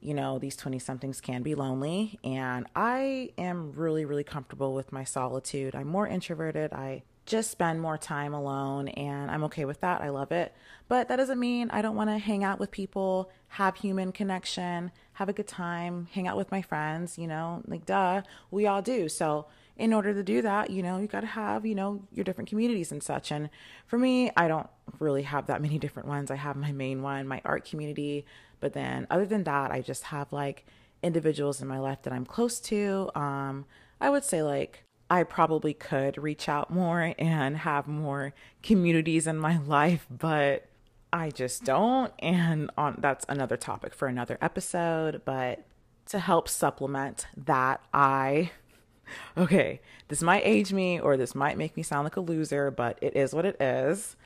you 0.00 0.14
know 0.14 0.38
these 0.40 0.56
20 0.56 0.80
somethings 0.80 1.20
can 1.20 1.42
be 1.42 1.54
lonely. 1.54 2.18
And 2.24 2.66
i 2.74 3.30
am 3.38 3.72
really 3.72 4.04
really 4.04 4.24
comfortable 4.24 4.74
with 4.74 4.92
my 4.92 5.04
solitude. 5.04 5.74
I'm 5.76 5.88
more 5.88 6.08
introverted. 6.08 6.72
I 6.72 7.04
just 7.24 7.50
spend 7.50 7.80
more 7.80 7.96
time 7.96 8.34
alone 8.34 8.88
and 8.88 9.30
I'm 9.30 9.44
okay 9.44 9.64
with 9.64 9.80
that. 9.80 10.00
I 10.00 10.08
love 10.08 10.32
it. 10.32 10.52
But 10.88 11.08
that 11.08 11.16
doesn't 11.16 11.38
mean 11.38 11.70
I 11.70 11.80
don't 11.80 11.96
want 11.96 12.10
to 12.10 12.18
hang 12.18 12.42
out 12.42 12.58
with 12.58 12.70
people, 12.70 13.30
have 13.48 13.76
human 13.76 14.12
connection, 14.12 14.90
have 15.14 15.28
a 15.28 15.32
good 15.32 15.46
time, 15.46 16.08
hang 16.12 16.26
out 16.26 16.36
with 16.36 16.50
my 16.50 16.62
friends, 16.62 17.18
you 17.18 17.28
know, 17.28 17.62
like 17.66 17.86
duh, 17.86 18.22
we 18.50 18.66
all 18.66 18.82
do. 18.82 19.08
So 19.08 19.46
in 19.76 19.92
order 19.92 20.12
to 20.12 20.22
do 20.22 20.42
that, 20.42 20.70
you 20.70 20.82
know, 20.82 20.98
you 20.98 21.06
got 21.06 21.20
to 21.20 21.26
have, 21.26 21.64
you 21.64 21.74
know, 21.74 22.02
your 22.12 22.24
different 22.24 22.50
communities 22.50 22.92
and 22.92 23.02
such. 23.02 23.30
And 23.30 23.48
for 23.86 23.98
me, 23.98 24.30
I 24.36 24.48
don't 24.48 24.68
really 24.98 25.22
have 25.22 25.46
that 25.46 25.62
many 25.66 25.78
different 25.78 26.08
ones. 26.08 26.30
I 26.30 26.36
have 26.36 26.56
my 26.56 26.72
main 26.72 27.02
one, 27.02 27.26
my 27.26 27.40
art 27.44 27.64
community, 27.64 28.26
but 28.60 28.72
then 28.72 29.06
other 29.10 29.26
than 29.26 29.44
that, 29.44 29.70
I 29.70 29.80
just 29.80 30.04
have 30.04 30.32
like 30.32 30.66
individuals 31.02 31.62
in 31.62 31.68
my 31.68 31.78
life 31.78 32.02
that 32.02 32.12
I'm 32.12 32.26
close 32.26 32.60
to. 32.60 33.10
Um 33.14 33.64
I 34.00 34.10
would 34.10 34.24
say 34.24 34.42
like 34.42 34.84
I 35.12 35.24
probably 35.24 35.74
could 35.74 36.16
reach 36.16 36.48
out 36.48 36.70
more 36.70 37.12
and 37.18 37.58
have 37.58 37.86
more 37.86 38.32
communities 38.62 39.26
in 39.26 39.36
my 39.36 39.58
life, 39.66 40.06
but 40.08 40.64
I 41.12 41.28
just 41.28 41.64
don't. 41.64 42.14
And 42.18 42.70
on 42.78 42.96
that's 42.98 43.26
another 43.28 43.58
topic 43.58 43.92
for 43.92 44.08
another 44.08 44.38
episode, 44.40 45.20
but 45.26 45.66
to 46.06 46.18
help 46.18 46.48
supplement 46.48 47.26
that, 47.36 47.82
I 47.92 48.52
okay, 49.36 49.82
this 50.08 50.22
might 50.22 50.46
age 50.46 50.72
me 50.72 50.98
or 50.98 51.18
this 51.18 51.34
might 51.34 51.58
make 51.58 51.76
me 51.76 51.82
sound 51.82 52.04
like 52.04 52.16
a 52.16 52.20
loser, 52.20 52.70
but 52.70 52.98
it 53.02 53.14
is 53.14 53.34
what 53.34 53.44
it 53.44 53.60
is. 53.60 54.16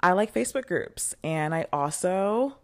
I 0.00 0.12
like 0.12 0.34
Facebook 0.34 0.66
groups 0.66 1.14
and 1.24 1.54
I 1.54 1.68
also 1.72 2.58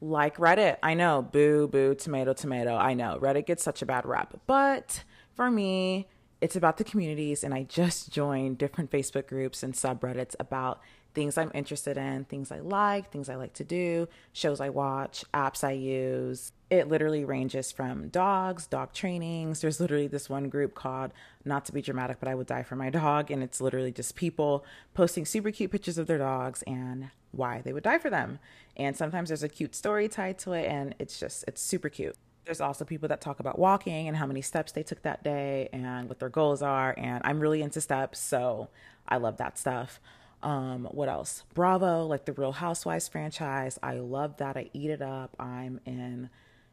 like 0.00 0.38
Reddit. 0.38 0.78
I 0.82 0.94
know, 0.94 1.22
boo, 1.22 1.68
boo, 1.68 1.94
tomato, 1.94 2.32
tomato. 2.32 2.74
I 2.74 2.94
know 2.94 3.20
Reddit 3.22 3.46
gets 3.46 3.62
such 3.62 3.80
a 3.80 3.86
bad 3.86 4.06
rep, 4.06 4.40
but 4.48 5.04
for 5.36 5.52
me, 5.52 6.08
it's 6.42 6.56
about 6.56 6.76
the 6.76 6.84
communities, 6.84 7.44
and 7.44 7.54
I 7.54 7.62
just 7.62 8.10
joined 8.10 8.58
different 8.58 8.90
Facebook 8.90 9.28
groups 9.28 9.62
and 9.62 9.74
subreddits 9.74 10.34
about 10.40 10.80
things 11.14 11.38
I'm 11.38 11.52
interested 11.54 11.96
in, 11.96 12.24
things 12.24 12.50
I 12.50 12.58
like, 12.58 13.12
things 13.12 13.28
I 13.28 13.36
like 13.36 13.52
to 13.54 13.64
do, 13.64 14.08
shows 14.32 14.60
I 14.60 14.68
watch, 14.68 15.24
apps 15.32 15.62
I 15.62 15.70
use. 15.70 16.50
It 16.68 16.88
literally 16.88 17.24
ranges 17.24 17.70
from 17.70 18.08
dogs, 18.08 18.66
dog 18.66 18.92
trainings. 18.92 19.60
There's 19.60 19.78
literally 19.78 20.08
this 20.08 20.28
one 20.28 20.48
group 20.48 20.74
called 20.74 21.12
Not 21.44 21.64
to 21.66 21.72
be 21.72 21.80
dramatic, 21.80 22.18
but 22.18 22.28
I 22.28 22.34
would 22.34 22.48
die 22.48 22.64
for 22.64 22.74
my 22.74 22.90
dog. 22.90 23.30
And 23.30 23.40
it's 23.40 23.60
literally 23.60 23.92
just 23.92 24.16
people 24.16 24.64
posting 24.94 25.24
super 25.24 25.52
cute 25.52 25.70
pictures 25.70 25.98
of 25.98 26.08
their 26.08 26.18
dogs 26.18 26.62
and 26.62 27.10
why 27.30 27.60
they 27.60 27.72
would 27.72 27.84
die 27.84 27.98
for 27.98 28.10
them. 28.10 28.40
And 28.76 28.96
sometimes 28.96 29.28
there's 29.28 29.44
a 29.44 29.48
cute 29.48 29.76
story 29.76 30.08
tied 30.08 30.40
to 30.40 30.54
it, 30.54 30.66
and 30.66 30.96
it's 30.98 31.20
just, 31.20 31.44
it's 31.46 31.62
super 31.62 31.88
cute 31.88 32.16
there's 32.44 32.60
also 32.60 32.84
people 32.84 33.08
that 33.08 33.20
talk 33.20 33.40
about 33.40 33.58
walking 33.58 34.08
and 34.08 34.16
how 34.16 34.26
many 34.26 34.42
steps 34.42 34.72
they 34.72 34.82
took 34.82 35.02
that 35.02 35.22
day 35.22 35.68
and 35.72 36.08
what 36.08 36.18
their 36.18 36.28
goals 36.28 36.62
are. 36.62 36.94
And 36.96 37.22
I'm 37.24 37.40
really 37.40 37.62
into 37.62 37.80
steps, 37.80 38.18
so 38.18 38.68
I 39.08 39.16
love 39.18 39.36
that 39.36 39.58
stuff. 39.58 40.00
Um, 40.42 40.88
what 40.90 41.08
else? 41.08 41.44
Bravo, 41.54 42.04
like 42.04 42.24
the 42.24 42.32
Real 42.32 42.52
Housewives 42.52 43.08
franchise. 43.08 43.78
I 43.82 43.94
love 43.94 44.38
that. 44.38 44.56
I 44.56 44.70
eat 44.72 44.90
it 44.90 45.02
up. 45.02 45.36
I'm 45.38 45.80
in 45.86 46.30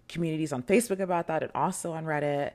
communities 0.07 0.51
on 0.51 0.63
Facebook 0.63 0.99
about 0.99 1.27
that 1.27 1.43
and 1.43 1.51
also 1.53 1.93
on 1.93 2.05
Reddit. 2.05 2.53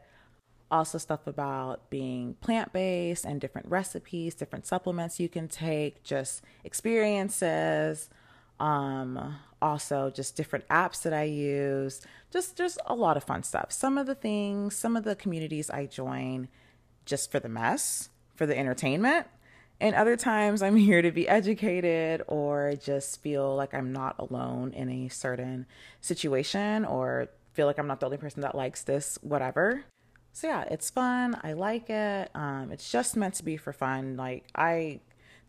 Also, 0.70 0.98
stuff 0.98 1.28
about 1.28 1.88
being 1.88 2.34
plant 2.40 2.72
based 2.72 3.24
and 3.24 3.40
different 3.40 3.68
recipes, 3.68 4.34
different 4.34 4.66
supplements 4.66 5.20
you 5.20 5.28
can 5.28 5.46
take, 5.46 6.02
just 6.02 6.42
experiences. 6.64 8.10
Um, 8.58 9.36
also 9.64 10.10
just 10.10 10.36
different 10.36 10.68
apps 10.68 11.02
that 11.02 11.14
I 11.14 11.24
use. 11.24 12.02
Just 12.30 12.56
just 12.56 12.78
a 12.86 12.94
lot 12.94 13.16
of 13.16 13.24
fun 13.24 13.42
stuff. 13.42 13.72
Some 13.72 13.96
of 13.96 14.06
the 14.06 14.14
things, 14.14 14.76
some 14.76 14.96
of 14.96 15.04
the 15.04 15.16
communities 15.16 15.70
I 15.70 15.86
join 15.86 16.48
just 17.06 17.32
for 17.32 17.40
the 17.40 17.48
mess, 17.48 18.10
for 18.34 18.46
the 18.46 18.56
entertainment. 18.56 19.26
And 19.80 19.94
other 19.94 20.16
times 20.16 20.62
I'm 20.62 20.76
here 20.88 21.02
to 21.02 21.10
be 21.10 21.26
educated 21.26 22.22
or 22.28 22.74
just 22.76 23.22
feel 23.22 23.56
like 23.56 23.72
I'm 23.74 23.92
not 23.92 24.16
alone 24.18 24.72
in 24.74 24.90
a 24.90 25.08
certain 25.08 25.66
situation 26.00 26.84
or 26.84 27.28
feel 27.54 27.66
like 27.66 27.78
I'm 27.78 27.86
not 27.86 28.00
the 28.00 28.06
only 28.06 28.18
person 28.18 28.42
that 28.42 28.54
likes 28.54 28.82
this, 28.82 29.18
whatever. 29.22 29.84
So 30.32 30.48
yeah, 30.48 30.64
it's 30.70 30.90
fun. 30.90 31.38
I 31.42 31.52
like 31.52 31.88
it. 31.88 32.30
Um, 32.34 32.70
it's 32.72 32.90
just 32.90 33.16
meant 33.16 33.34
to 33.34 33.44
be 33.44 33.56
for 33.56 33.72
fun. 33.72 34.16
Like 34.16 34.44
I, 34.54 35.00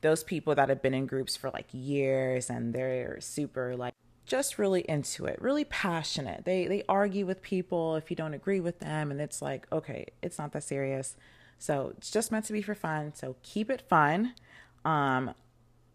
those 0.02 0.24
people 0.24 0.54
that 0.56 0.70
have 0.70 0.82
been 0.82 0.94
in 0.94 1.08
groups 1.08 1.36
for 1.36 1.50
like 1.50 1.66
years 1.72 2.50
and 2.50 2.74
they're 2.74 3.20
super 3.20 3.76
like 3.76 3.96
just 4.26 4.58
really 4.58 4.82
into 4.82 5.26
it, 5.26 5.42
really 5.42 5.66
passionate. 5.66 6.46
They 6.46 6.68
they 6.68 6.84
argue 6.90 7.26
with 7.26 7.42
people 7.42 7.96
if 7.96 8.10
you 8.10 8.16
don't 8.16 8.34
agree 8.34 8.60
with 8.60 8.80
them, 8.80 9.12
and 9.12 9.22
it's 9.22 9.42
like 9.42 9.68
okay, 9.72 10.08
it's 10.22 10.38
not 10.38 10.52
that 10.54 10.64
serious. 10.64 11.16
So 11.58 11.94
it's 11.98 12.12
just 12.12 12.32
meant 12.32 12.46
to 12.46 12.54
be 12.54 12.62
for 12.62 12.76
fun. 12.76 13.14
So 13.16 13.36
keep 13.42 13.70
it 13.70 13.82
fun. 13.88 14.34
Um, 14.84 15.34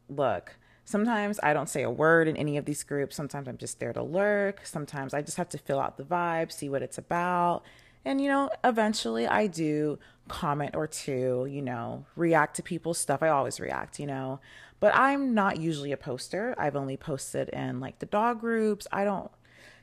look, 0.09 0.57
sometimes 0.85 1.39
I 1.43 1.53
don't 1.53 1.69
say 1.69 1.83
a 1.83 1.91
word 1.91 2.29
in 2.29 2.37
any 2.37 2.57
of 2.57 2.65
these 2.65 2.83
groups. 2.83 3.15
Sometimes 3.17 3.49
I'm 3.49 3.59
just 3.59 3.79
there 3.79 3.93
to 3.93 4.03
lurk. 4.03 4.67
Sometimes 4.67 5.15
I 5.15 5.23
just 5.23 5.37
have 5.37 5.49
to 5.51 5.59
fill 5.59 5.81
out 5.81 5.97
the 5.97 6.03
vibe, 6.03 6.51
see 6.51 6.69
what 6.69 6.83
it's 6.83 6.99
about. 6.99 7.63
And, 8.05 8.21
you 8.21 8.29
know, 8.29 8.51
eventually 8.65 9.27
I 9.27 9.47
do 9.47 9.99
comment 10.31 10.75
or 10.75 10.87
two, 10.87 11.47
you 11.51 11.63
know, 11.63 12.07
react 12.17 12.57
to 12.57 12.63
people's 12.63 12.99
stuff. 12.99 13.23
I 13.23 13.29
always 13.29 13.61
react, 13.61 13.99
you 13.99 14.07
know, 14.07 14.41
but 14.81 14.95
I'm 14.95 15.35
not 15.35 15.59
usually 15.59 15.93
a 15.93 15.97
poster. 15.97 16.55
I've 16.57 16.77
only 16.77 16.97
posted 16.97 17.49
in 17.51 17.81
like 17.81 17.99
the 17.99 18.07
dog 18.07 18.41
groups. 18.41 18.87
I 18.91 19.05
don't, 19.05 19.31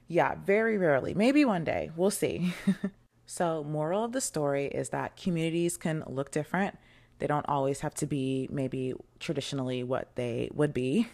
yeah, 0.07 0.35
very 0.35 0.77
rarely. 0.77 1.13
Maybe 1.13 1.45
one 1.45 1.63
day. 1.63 1.91
We'll 1.95 2.11
see. 2.11 2.53
So, 3.29 3.61
moral 3.65 4.05
of 4.05 4.13
the 4.13 4.21
story 4.21 4.67
is 4.67 4.89
that 4.89 5.17
communities 5.17 5.75
can 5.75 6.01
look 6.07 6.31
different. 6.31 6.77
They 7.19 7.27
don't 7.27 7.47
always 7.49 7.81
have 7.81 7.93
to 7.95 8.05
be 8.05 8.47
maybe 8.49 8.93
traditionally 9.19 9.83
what 9.83 10.15
they 10.15 10.49
would 10.53 10.73
be. 10.73 11.09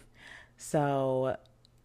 So, 0.55 1.37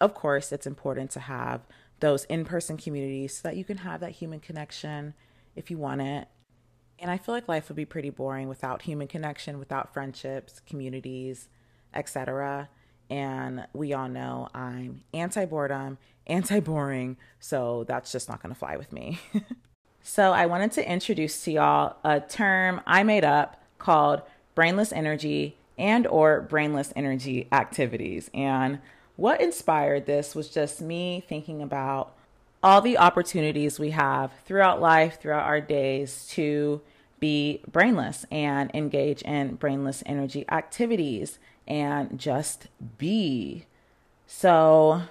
of 0.03 0.13
course, 0.13 0.53
it's 0.53 0.67
important 0.67 1.11
to 1.13 1.21
have 1.21 1.63
those 2.01 2.25
in 2.25 2.45
person 2.45 2.77
communities 2.77 3.39
so 3.39 3.49
that 3.49 3.57
you 3.57 3.65
can 3.65 3.79
have 3.79 4.01
that 4.01 4.13
human 4.13 4.39
connection 4.39 5.15
if 5.57 5.71
you 5.71 5.79
want 5.79 6.03
it. 6.03 6.29
And 7.01 7.11
I 7.11 7.19
feel 7.19 7.35
like 7.35 7.49
life 7.49 7.69
would 7.69 7.77
be 7.77 7.85
pretty 7.85 8.11
boring 8.11 8.49
without 8.49 8.83
human 8.83 9.07
connection, 9.07 9.59
without 9.59 9.93
friendships, 9.93 10.61
communities, 10.67 11.49
etc. 11.95 12.69
And 13.09 13.67
we 13.73 13.93
all 13.93 14.09
know 14.09 14.49
I'm 14.55 15.03
anti 15.15 15.45
boredom, 15.45 15.99
anti 16.27 16.61
boring, 16.61 17.17
so 17.41 17.85
that's 17.85 18.13
just 18.13 18.29
not 18.29 18.43
to 18.43 18.55
fly 18.55 18.77
with 18.77 18.93
me. 18.93 19.19
So 20.09 20.33
I 20.33 20.47
wanted 20.47 20.73
to 20.73 20.91
introduce 20.91 21.45
to 21.45 21.53
y'all 21.53 21.97
a 22.03 22.19
term 22.19 22.81
I 22.87 23.03
made 23.03 23.25
up 23.25 23.63
called 23.77 24.23
brainless 24.55 24.91
energy 24.91 25.59
and 25.77 26.07
or 26.07 26.41
brainless 26.41 26.95
energy 26.97 27.47
activities. 27.53 28.31
And 28.33 28.79
what 29.17 29.43
inspired 29.43 30.07
this 30.07 30.35
was 30.35 30.49
just 30.49 30.81
me 30.81 31.23
thinking 31.29 31.61
about 31.61 32.15
all 32.63 32.81
the 32.81 32.99
opportunities 32.99 33.79
we 33.79 33.91
have 33.91 34.33
throughout 34.45 34.81
life, 34.81 35.21
throughout 35.21 35.45
our 35.45 35.61
days 35.61 36.27
to 36.31 36.81
be 37.21 37.61
brainless 37.71 38.25
and 38.31 38.71
engage 38.75 39.23
in 39.23 39.55
brainless 39.57 40.03
energy 40.07 40.45
activities 40.51 41.39
and 41.67 42.19
just 42.19 42.69
be. 42.97 43.67
So, 44.27 45.03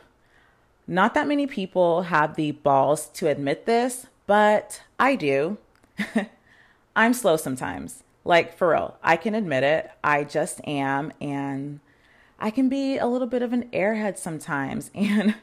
not 0.88 1.14
that 1.14 1.28
many 1.28 1.48
people 1.48 2.04
have 2.04 2.36
the 2.36 2.52
balls 2.52 3.08
to 3.10 3.28
admit 3.28 3.66
this, 3.66 4.08
but 4.26 4.82
I 5.00 5.16
do. 5.16 5.58
I'm 6.96 7.14
slow 7.14 7.38
sometimes. 7.38 8.04
Like, 8.24 8.58
for 8.58 8.70
real, 8.72 8.98
I 9.04 9.16
can 9.16 9.36
admit 9.36 9.64
it. 9.64 9.92
I 10.04 10.24
just 10.24 10.60
am. 10.66 11.14
And 11.22 11.80
I 12.40 12.52
can 12.52 12.70
be 12.70 12.98
a 12.98 13.08
little 13.08 13.28
bit 13.28 13.42
of 13.42 13.54
an 13.54 13.70
airhead 13.72 14.18
sometimes. 14.18 14.92
And 14.96 15.36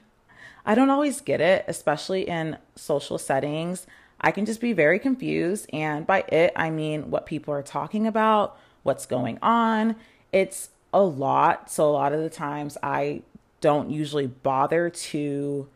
I 0.66 0.74
don't 0.74 0.90
always 0.90 1.20
get 1.20 1.40
it, 1.40 1.64
especially 1.68 2.29
in 2.29 2.57
social 2.74 3.18
settings. 3.18 3.87
I 4.20 4.31
can 4.31 4.46
just 4.46 4.61
be 4.61 4.72
very 4.72 4.98
confused. 4.98 5.66
And 5.72 6.07
by 6.07 6.24
it, 6.29 6.53
I 6.57 6.70
mean 6.70 7.11
what 7.11 7.27
people 7.27 7.53
are 7.53 7.62
talking 7.62 8.07
about, 8.07 8.59
what's 8.83 9.07
going 9.07 9.38
on. 9.42 9.96
It's 10.33 10.70
a 10.92 11.03
lot. 11.03 11.70
So, 11.70 11.88
a 11.88 11.92
lot 11.92 12.12
of 12.12 12.20
the 12.20 12.31
times, 12.31 12.79
I 12.83 13.22
don't 13.61 13.90
usually 13.90 14.27
bother 14.27 14.90
to 14.90 15.68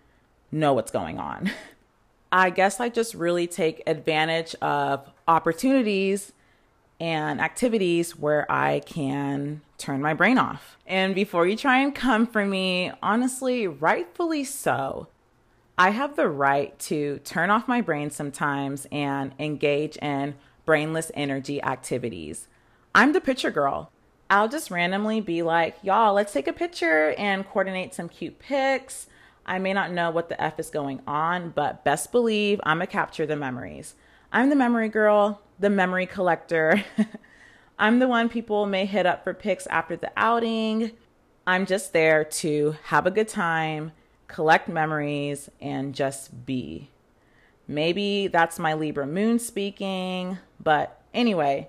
know 0.50 0.72
what's 0.72 0.90
going 0.90 1.18
on. 1.18 1.50
I 2.32 2.50
guess 2.50 2.80
I 2.80 2.88
just 2.88 3.14
really 3.14 3.46
take 3.46 3.82
advantage 3.86 4.54
of 4.56 5.08
opportunities 5.26 6.32
and 7.00 7.40
activities 7.40 8.18
where 8.18 8.50
I 8.50 8.80
can 8.80 9.62
turn 9.78 10.02
my 10.02 10.12
brain 10.12 10.36
off. 10.36 10.76
And 10.86 11.14
before 11.14 11.46
you 11.46 11.56
try 11.56 11.78
and 11.78 11.94
come 11.94 12.26
for 12.26 12.44
me, 12.44 12.92
honestly, 13.02 13.66
rightfully 13.66 14.44
so, 14.44 15.08
I 15.78 15.90
have 15.90 16.16
the 16.16 16.28
right 16.28 16.78
to 16.80 17.20
turn 17.20 17.50
off 17.50 17.68
my 17.68 17.80
brain 17.80 18.10
sometimes 18.10 18.86
and 18.92 19.32
engage 19.38 19.96
in 19.98 20.34
brainless 20.66 21.10
energy 21.14 21.62
activities. 21.62 22.48
I'm 22.94 23.12
the 23.12 23.20
picture 23.20 23.50
girl. 23.50 23.90
I'll 24.28 24.48
just 24.48 24.70
randomly 24.70 25.20
be 25.20 25.42
like, 25.42 25.76
y'all, 25.82 26.12
let's 26.12 26.32
take 26.32 26.48
a 26.48 26.52
picture 26.52 27.14
and 27.16 27.48
coordinate 27.48 27.94
some 27.94 28.08
cute 28.08 28.38
pics 28.38 29.06
I 29.48 29.58
may 29.58 29.72
not 29.72 29.90
know 29.90 30.10
what 30.10 30.28
the 30.28 30.40
F 30.40 30.60
is 30.60 30.68
going 30.68 31.00
on, 31.06 31.50
but 31.50 31.82
best 31.82 32.12
believe 32.12 32.60
I'm 32.64 32.80
to 32.80 32.86
capture 32.86 33.24
the 33.24 33.34
memories. 33.34 33.94
I'm 34.30 34.50
the 34.50 34.56
memory 34.56 34.90
girl, 34.90 35.40
the 35.58 35.70
memory 35.70 36.04
collector. 36.04 36.84
I'm 37.78 37.98
the 37.98 38.08
one 38.08 38.28
people 38.28 38.66
may 38.66 38.86
hit 38.86 39.06
up 39.06 39.24
for 39.24 39.32
pics 39.32 39.66
after 39.68 39.96
the 39.96 40.10
outing. 40.16 40.92
I'm 41.46 41.64
just 41.64 41.92
there 41.92 42.24
to 42.24 42.76
have 42.84 43.06
a 43.06 43.10
good 43.10 43.28
time, 43.28 43.92
collect 44.26 44.68
memories, 44.68 45.48
and 45.60 45.94
just 45.94 46.44
be. 46.44 46.90
Maybe 47.66 48.26
that's 48.26 48.58
my 48.58 48.74
Libra 48.74 49.06
moon 49.06 49.38
speaking, 49.38 50.38
but 50.58 51.00
anyway, 51.14 51.68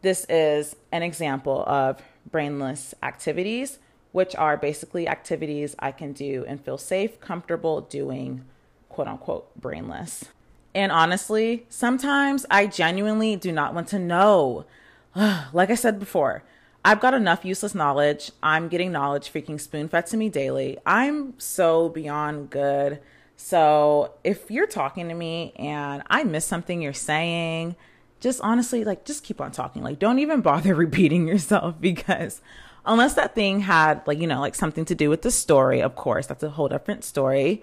this 0.00 0.24
is 0.28 0.74
an 0.90 1.02
example 1.02 1.64
of 1.66 2.00
brainless 2.30 2.94
activities 3.02 3.78
which 4.12 4.36
are 4.36 4.56
basically 4.56 5.08
activities 5.08 5.74
I 5.78 5.90
can 5.90 6.12
do 6.12 6.44
and 6.46 6.62
feel 6.62 6.78
safe, 6.78 7.20
comfortable 7.20 7.80
doing, 7.80 8.44
quote 8.88 9.08
unquote, 9.08 9.58
brainless. 9.58 10.26
And 10.74 10.92
honestly, 10.92 11.66
sometimes 11.68 12.46
I 12.50 12.66
genuinely 12.66 13.36
do 13.36 13.52
not 13.52 13.74
want 13.74 13.88
to 13.88 13.98
know. 13.98 14.66
like 15.52 15.70
I 15.70 15.74
said 15.74 15.98
before, 15.98 16.44
I've 16.84 17.00
got 17.00 17.14
enough 17.14 17.44
useless 17.44 17.74
knowledge. 17.74 18.32
I'm 18.42 18.68
getting 18.68 18.92
knowledge 18.92 19.32
freaking 19.32 19.60
spoon 19.60 19.88
fed 19.88 20.06
to 20.06 20.16
me 20.16 20.28
daily. 20.28 20.78
I'm 20.84 21.38
so 21.38 21.88
beyond 21.88 22.50
good. 22.50 23.00
So 23.36 24.14
if 24.24 24.50
you're 24.50 24.66
talking 24.66 25.08
to 25.08 25.14
me 25.14 25.52
and 25.56 26.02
I 26.08 26.24
miss 26.24 26.44
something 26.44 26.80
you're 26.80 26.92
saying, 26.92 27.76
just 28.20 28.40
honestly, 28.40 28.84
like, 28.84 29.04
just 29.04 29.24
keep 29.24 29.40
on 29.40 29.50
talking. 29.52 29.82
Like, 29.82 29.98
don't 29.98 30.18
even 30.18 30.40
bother 30.42 30.74
repeating 30.74 31.26
yourself 31.28 31.80
because 31.80 32.40
unless 32.84 33.14
that 33.14 33.34
thing 33.34 33.60
had 33.60 34.02
like 34.06 34.18
you 34.18 34.26
know 34.26 34.40
like 34.40 34.54
something 34.54 34.84
to 34.84 34.94
do 34.94 35.08
with 35.08 35.22
the 35.22 35.30
story 35.30 35.80
of 35.80 35.94
course 35.94 36.26
that's 36.26 36.42
a 36.42 36.50
whole 36.50 36.68
different 36.68 37.04
story 37.04 37.62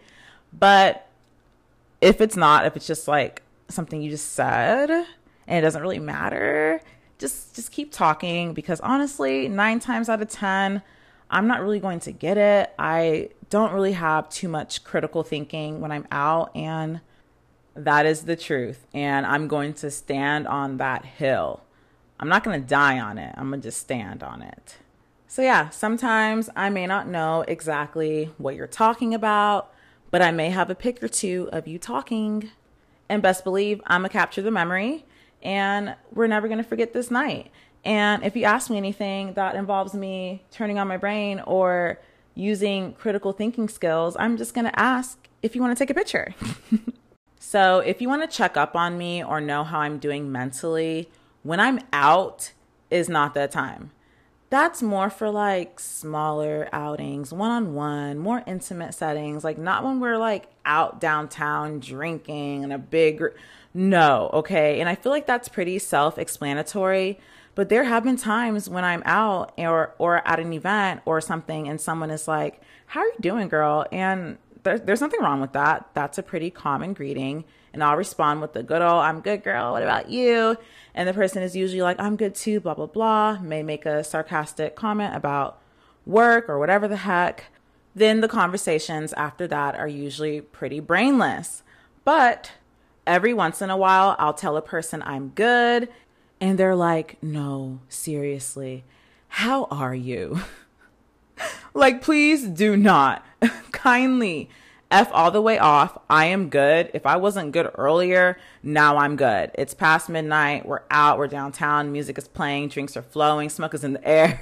but 0.53 1.07
if 2.01 2.21
it's 2.21 2.35
not 2.35 2.65
if 2.65 2.75
it's 2.75 2.87
just 2.87 3.07
like 3.07 3.41
something 3.67 4.01
you 4.01 4.09
just 4.09 4.31
said 4.33 4.89
and 4.89 5.05
it 5.57 5.61
doesn't 5.61 5.81
really 5.81 5.99
matter 5.99 6.81
just 7.19 7.55
just 7.55 7.71
keep 7.71 7.91
talking 7.91 8.53
because 8.53 8.79
honestly 8.79 9.47
9 9.47 9.79
times 9.79 10.09
out 10.09 10.21
of 10.21 10.29
10 10.29 10.81
I'm 11.31 11.45
not 11.45 11.61
really 11.61 11.79
going 11.79 11.99
to 12.01 12.11
get 12.11 12.37
it. 12.37 12.73
I 12.79 13.29
don't 13.51 13.71
really 13.71 13.91
have 13.91 14.29
too 14.29 14.47
much 14.47 14.83
critical 14.83 15.21
thinking 15.21 15.79
when 15.79 15.91
I'm 15.91 16.07
out 16.11 16.49
and 16.55 17.01
that 17.75 18.05
is 18.05 18.23
the 18.23 18.35
truth 18.35 18.87
and 18.93 19.25
I'm 19.25 19.47
going 19.47 19.73
to 19.75 19.91
stand 19.91 20.47
on 20.47 20.77
that 20.77 21.05
hill. 21.05 21.61
I'm 22.19 22.29
not 22.29 22.43
going 22.43 22.61
to 22.61 22.67
die 22.67 22.99
on 22.99 23.17
it. 23.17 23.33
I'm 23.37 23.49
going 23.49 23.61
to 23.61 23.67
just 23.67 23.79
stand 23.79 24.23
on 24.23 24.41
it. 24.41 24.77
So, 25.27 25.41
yeah, 25.41 25.69
sometimes 25.69 26.49
I 26.55 26.69
may 26.69 26.87
not 26.87 27.07
know 27.07 27.45
exactly 27.47 28.31
what 28.37 28.55
you're 28.55 28.67
talking 28.67 29.13
about, 29.13 29.71
but 30.09 30.21
I 30.21 30.31
may 30.31 30.49
have 30.49 30.69
a 30.69 30.75
pic 30.75 31.01
or 31.03 31.07
two 31.07 31.49
of 31.53 31.67
you 31.67 31.77
talking. 31.77 32.49
And 33.07 33.21
best 33.21 33.43
believe 33.43 33.81
I'm 33.85 34.01
going 34.01 34.09
to 34.09 34.13
capture 34.13 34.41
the 34.41 34.51
memory 34.51 35.05
and 35.41 35.95
we're 36.13 36.27
never 36.27 36.47
going 36.47 36.57
to 36.57 36.63
forget 36.63 36.93
this 36.93 37.09
night. 37.11 37.51
And 37.85 38.23
if 38.23 38.35
you 38.35 38.43
ask 38.43 38.69
me 38.69 38.77
anything 38.77 39.33
that 39.33 39.55
involves 39.55 39.93
me 39.93 40.43
turning 40.51 40.77
on 40.79 40.87
my 40.87 40.97
brain 40.97 41.39
or 41.45 41.99
using 42.35 42.93
critical 42.93 43.31
thinking 43.31 43.69
skills, 43.69 44.15
I'm 44.19 44.37
just 44.37 44.53
going 44.53 44.65
to 44.65 44.79
ask 44.79 45.27
if 45.41 45.55
you 45.55 45.61
want 45.61 45.77
to 45.77 45.81
take 45.81 45.89
a 45.89 45.93
picture. 45.93 46.35
so, 47.39 47.79
if 47.79 48.01
you 48.01 48.09
want 48.09 48.29
to 48.29 48.37
check 48.37 48.57
up 48.57 48.75
on 48.75 48.97
me 48.97 49.23
or 49.23 49.39
know 49.39 49.63
how 49.63 49.79
I'm 49.79 49.97
doing 49.97 50.31
mentally, 50.31 51.09
when 51.43 51.59
I'm 51.59 51.79
out 51.93 52.51
is 52.89 53.07
not 53.07 53.33
that 53.35 53.51
time 53.51 53.91
that's 54.49 54.81
more 54.81 55.09
for 55.09 55.29
like 55.29 55.79
smaller 55.79 56.67
outings, 56.73 57.31
one 57.31 57.51
on 57.51 57.73
one, 57.75 58.17
more 58.17 58.43
intimate 58.47 58.93
settings, 58.93 59.43
like 59.43 59.57
not 59.57 59.83
when 59.83 59.99
we're 59.99 60.17
like 60.17 60.47
out 60.65 60.99
downtown 60.99 61.79
drinking 61.79 62.63
in 62.63 62.71
a 62.71 62.77
big. 62.77 63.21
No, 63.73 64.29
okay. 64.33 64.79
And 64.79 64.89
I 64.89 64.95
feel 64.95 65.11
like 65.11 65.27
that's 65.27 65.47
pretty 65.47 65.79
self 65.79 66.17
explanatory. 66.17 67.19
But 67.55 67.69
there 67.69 67.83
have 67.83 68.03
been 68.03 68.15
times 68.15 68.69
when 68.69 68.85
I'm 68.85 69.03
out 69.05 69.53
or, 69.57 69.93
or 69.97 70.25
at 70.27 70.39
an 70.39 70.53
event 70.53 71.01
or 71.05 71.19
something 71.19 71.67
and 71.67 71.79
someone 71.79 72.09
is 72.09 72.27
like, 72.27 72.61
How 72.87 73.01
are 73.01 73.05
you 73.07 73.15
doing, 73.19 73.49
girl? 73.49 73.85
And 73.91 74.37
there, 74.63 74.79
there's 74.79 75.01
nothing 75.01 75.21
wrong 75.21 75.41
with 75.41 75.53
that. 75.53 75.89
That's 75.93 76.17
a 76.17 76.23
pretty 76.23 76.49
common 76.49 76.93
greeting. 76.93 77.45
And 77.73 77.83
I'll 77.83 77.97
respond 77.97 78.41
with 78.41 78.53
the 78.53 78.63
good 78.63 78.81
old, 78.81 79.03
I'm 79.03 79.21
good, 79.21 79.43
girl. 79.43 79.73
What 79.73 79.83
about 79.83 80.09
you? 80.09 80.57
And 80.95 81.07
the 81.07 81.13
person 81.13 81.43
is 81.43 81.55
usually 81.55 81.81
like, 81.81 81.99
I'm 81.99 82.15
good 82.15 82.33
too, 82.33 82.59
blah, 82.59 82.73
blah, 82.73 82.87
blah. 82.87 83.39
May 83.39 83.61
make 83.61 83.85
a 83.85 84.03
sarcastic 84.03 84.75
comment 84.75 85.15
about 85.15 85.61
work 86.05 86.49
or 86.49 86.57
whatever 86.57 86.87
the 86.87 86.97
heck. 86.97 87.45
Then 87.93 88.21
the 88.21 88.27
conversations 88.27 89.13
after 89.13 89.47
that 89.47 89.75
are 89.75 89.87
usually 89.87 90.41
pretty 90.41 90.79
brainless. 90.79 91.63
But 92.03 92.53
every 93.09 93.33
once 93.33 93.61
in 93.61 93.69
a 93.69 93.75
while, 93.75 94.15
I'll 94.19 94.33
tell 94.33 94.55
a 94.55 94.61
person 94.61 95.01
I'm 95.01 95.29
good. 95.29 95.89
And 96.39 96.57
they're 96.57 96.75
like, 96.75 97.21
no, 97.21 97.79
seriously, 97.89 98.85
how 99.27 99.65
are 99.65 99.95
you? 99.95 100.39
like, 101.73 102.01
please 102.01 102.45
do 102.45 102.77
not 102.77 103.25
kindly 103.71 104.49
F 104.91 105.09
all 105.11 105.31
the 105.31 105.41
way 105.41 105.57
off. 105.57 105.97
I 106.09 106.25
am 106.25 106.49
good. 106.49 106.89
If 106.93 107.05
I 107.05 107.17
wasn't 107.17 107.51
good 107.51 107.69
earlier, 107.75 108.37
now 108.63 108.97
I'm 108.97 109.15
good. 109.17 109.51
It's 109.55 109.73
past 109.73 110.07
midnight. 110.07 110.65
We're 110.65 110.83
out. 110.89 111.17
We're 111.17 111.27
downtown. 111.27 111.91
Music 111.91 112.17
is 112.17 112.27
playing. 112.27 112.69
Drinks 112.69 112.95
are 112.95 113.01
flowing. 113.01 113.49
Smoke 113.49 113.73
is 113.73 113.83
in 113.83 113.93
the 113.93 114.07
air. 114.07 114.41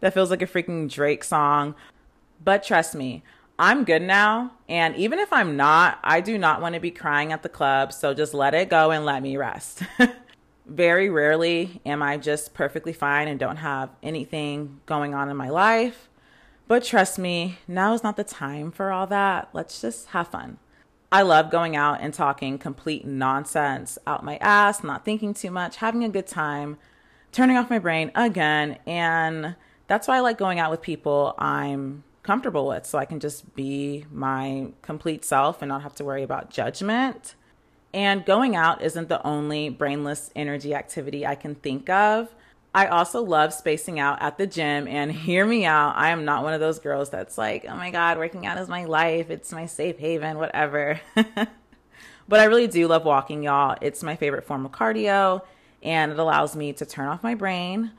that 0.00 0.14
feels 0.14 0.30
like 0.30 0.42
a 0.42 0.46
freaking 0.46 0.90
Drake 0.90 1.24
song. 1.24 1.74
But 2.42 2.62
trust 2.62 2.94
me, 2.94 3.22
I'm 3.58 3.84
good 3.84 4.02
now. 4.02 4.52
And 4.68 4.94
even 4.96 5.18
if 5.18 5.32
I'm 5.32 5.56
not, 5.56 5.98
I 6.04 6.20
do 6.20 6.36
not 6.36 6.60
want 6.60 6.74
to 6.74 6.80
be 6.80 6.90
crying 6.90 7.32
at 7.32 7.42
the 7.42 7.48
club. 7.48 7.92
So 7.92 8.12
just 8.12 8.34
let 8.34 8.54
it 8.54 8.68
go 8.68 8.90
and 8.90 9.04
let 9.04 9.22
me 9.22 9.36
rest. 9.36 9.82
Very 10.66 11.08
rarely 11.08 11.80
am 11.86 12.02
I 12.02 12.16
just 12.16 12.52
perfectly 12.52 12.92
fine 12.92 13.28
and 13.28 13.38
don't 13.38 13.58
have 13.58 13.90
anything 14.02 14.80
going 14.84 15.14
on 15.14 15.30
in 15.30 15.36
my 15.36 15.48
life. 15.48 16.08
But 16.68 16.82
trust 16.82 17.18
me, 17.18 17.58
now 17.68 17.94
is 17.94 18.02
not 18.02 18.16
the 18.16 18.24
time 18.24 18.72
for 18.72 18.90
all 18.90 19.06
that. 19.06 19.48
Let's 19.52 19.80
just 19.80 20.08
have 20.08 20.28
fun. 20.28 20.58
I 21.12 21.22
love 21.22 21.50
going 21.50 21.76
out 21.76 22.00
and 22.00 22.12
talking 22.12 22.58
complete 22.58 23.06
nonsense 23.06 23.96
out 24.06 24.24
my 24.24 24.38
ass, 24.38 24.82
not 24.82 25.04
thinking 25.04 25.32
too 25.32 25.52
much, 25.52 25.76
having 25.76 26.02
a 26.02 26.08
good 26.08 26.26
time, 26.26 26.78
turning 27.30 27.56
off 27.56 27.70
my 27.70 27.78
brain 27.78 28.10
again. 28.16 28.78
And 28.86 29.54
that's 29.86 30.08
why 30.08 30.16
I 30.16 30.20
like 30.20 30.36
going 30.36 30.58
out 30.58 30.72
with 30.72 30.82
people 30.82 31.34
I'm 31.38 32.02
comfortable 32.26 32.66
with 32.66 32.84
so 32.84 32.98
I 32.98 33.04
can 33.04 33.20
just 33.20 33.54
be 33.54 34.04
my 34.10 34.72
complete 34.82 35.24
self 35.24 35.62
and 35.62 35.68
not 35.68 35.82
have 35.82 35.94
to 35.96 36.04
worry 36.04 36.22
about 36.22 36.50
judgment. 36.50 37.34
And 37.94 38.26
going 38.26 38.56
out 38.56 38.82
isn't 38.82 39.08
the 39.08 39.24
only 39.26 39.70
brainless 39.70 40.30
energy 40.36 40.74
activity 40.74 41.24
I 41.24 41.36
can 41.36 41.54
think 41.54 41.88
of. 41.88 42.34
I 42.74 42.88
also 42.88 43.22
love 43.22 43.54
spacing 43.54 43.98
out 43.98 44.20
at 44.20 44.36
the 44.36 44.46
gym 44.46 44.86
and 44.86 45.10
hear 45.26 45.46
me 45.46 45.64
out. 45.64 45.96
I 45.96 46.10
am 46.10 46.24
not 46.26 46.42
one 46.42 46.52
of 46.52 46.60
those 46.60 46.78
girls 46.78 47.08
that's 47.08 47.38
like, 47.38 47.64
oh 47.66 47.74
my 47.74 47.90
God, 47.90 48.18
working 48.18 48.44
out 48.44 48.58
is 48.58 48.68
my 48.68 48.84
life. 48.84 49.30
It's 49.30 49.52
my 49.52 49.64
safe 49.64 49.98
haven, 49.98 50.36
whatever. 50.36 51.00
but 51.14 51.48
I 52.40 52.44
really 52.44 52.66
do 52.66 52.86
love 52.88 53.04
walking, 53.04 53.44
y'all. 53.44 53.78
It's 53.80 54.02
my 54.02 54.16
favorite 54.16 54.44
form 54.44 54.66
of 54.66 54.72
cardio 54.72 55.42
and 55.82 56.12
it 56.12 56.18
allows 56.18 56.56
me 56.56 56.72
to 56.74 56.84
turn 56.84 57.06
off 57.06 57.22
my 57.22 57.34
brain. 57.34 57.92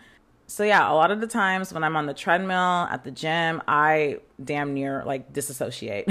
So, 0.48 0.64
yeah, 0.64 0.90
a 0.90 0.94
lot 0.94 1.12
of 1.12 1.20
the 1.20 1.28
times 1.28 1.74
when 1.74 1.84
I'm 1.84 1.98
on 1.98 2.06
the 2.06 2.14
treadmill 2.14 2.88
at 2.90 3.04
the 3.04 3.12
gym, 3.12 3.62
I 3.68 4.20
damn 4.42 4.74
near 4.74 5.04
like 5.06 5.34
disassociate. 5.34 6.10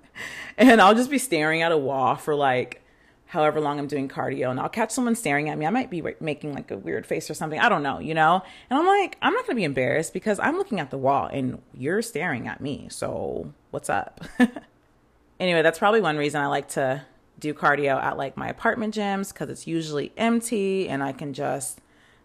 and 0.58 0.80
I'll 0.80 0.94
just 0.94 1.10
be 1.10 1.18
staring 1.18 1.62
at 1.62 1.72
a 1.72 1.76
wall 1.76 2.16
for 2.16 2.34
like 2.34 2.82
however 3.26 3.60
long 3.60 3.78
I'm 3.78 3.86
doing 3.86 4.08
cardio 4.08 4.50
and 4.50 4.58
I'll 4.58 4.68
catch 4.68 4.92
someone 4.92 5.14
staring 5.14 5.50
at 5.50 5.58
me. 5.58 5.66
I 5.66 5.70
might 5.70 5.90
be 5.90 6.02
making 6.20 6.54
like 6.54 6.70
a 6.70 6.78
weird 6.78 7.04
face 7.04 7.28
or 7.28 7.34
something. 7.34 7.58
I 7.60 7.68
don't 7.68 7.82
know, 7.82 7.98
you 7.98 8.14
know? 8.14 8.42
And 8.70 8.78
I'm 8.78 8.86
like, 8.86 9.18
I'm 9.20 9.34
not 9.34 9.44
going 9.44 9.56
to 9.56 9.60
be 9.60 9.64
embarrassed 9.64 10.12
because 10.12 10.38
I'm 10.38 10.56
looking 10.56 10.80
at 10.80 10.90
the 10.90 10.98
wall 10.98 11.28
and 11.30 11.60
you're 11.74 12.02
staring 12.02 12.48
at 12.48 12.60
me. 12.60 12.86
So 12.90 13.52
what's 13.72 13.90
up? 13.90 14.24
anyway, 15.40 15.62
that's 15.62 15.78
probably 15.78 16.00
one 16.00 16.16
reason 16.16 16.40
I 16.40 16.46
like 16.46 16.68
to 16.70 17.04
do 17.38 17.52
cardio 17.52 18.02
at 18.02 18.16
like 18.16 18.36
my 18.36 18.48
apartment 18.48 18.94
gyms 18.94 19.32
because 19.32 19.50
it's 19.50 19.66
usually 19.66 20.12
empty 20.16 20.88
and 20.88 21.02
I 21.02 21.12
can 21.12 21.34
just 21.34 21.80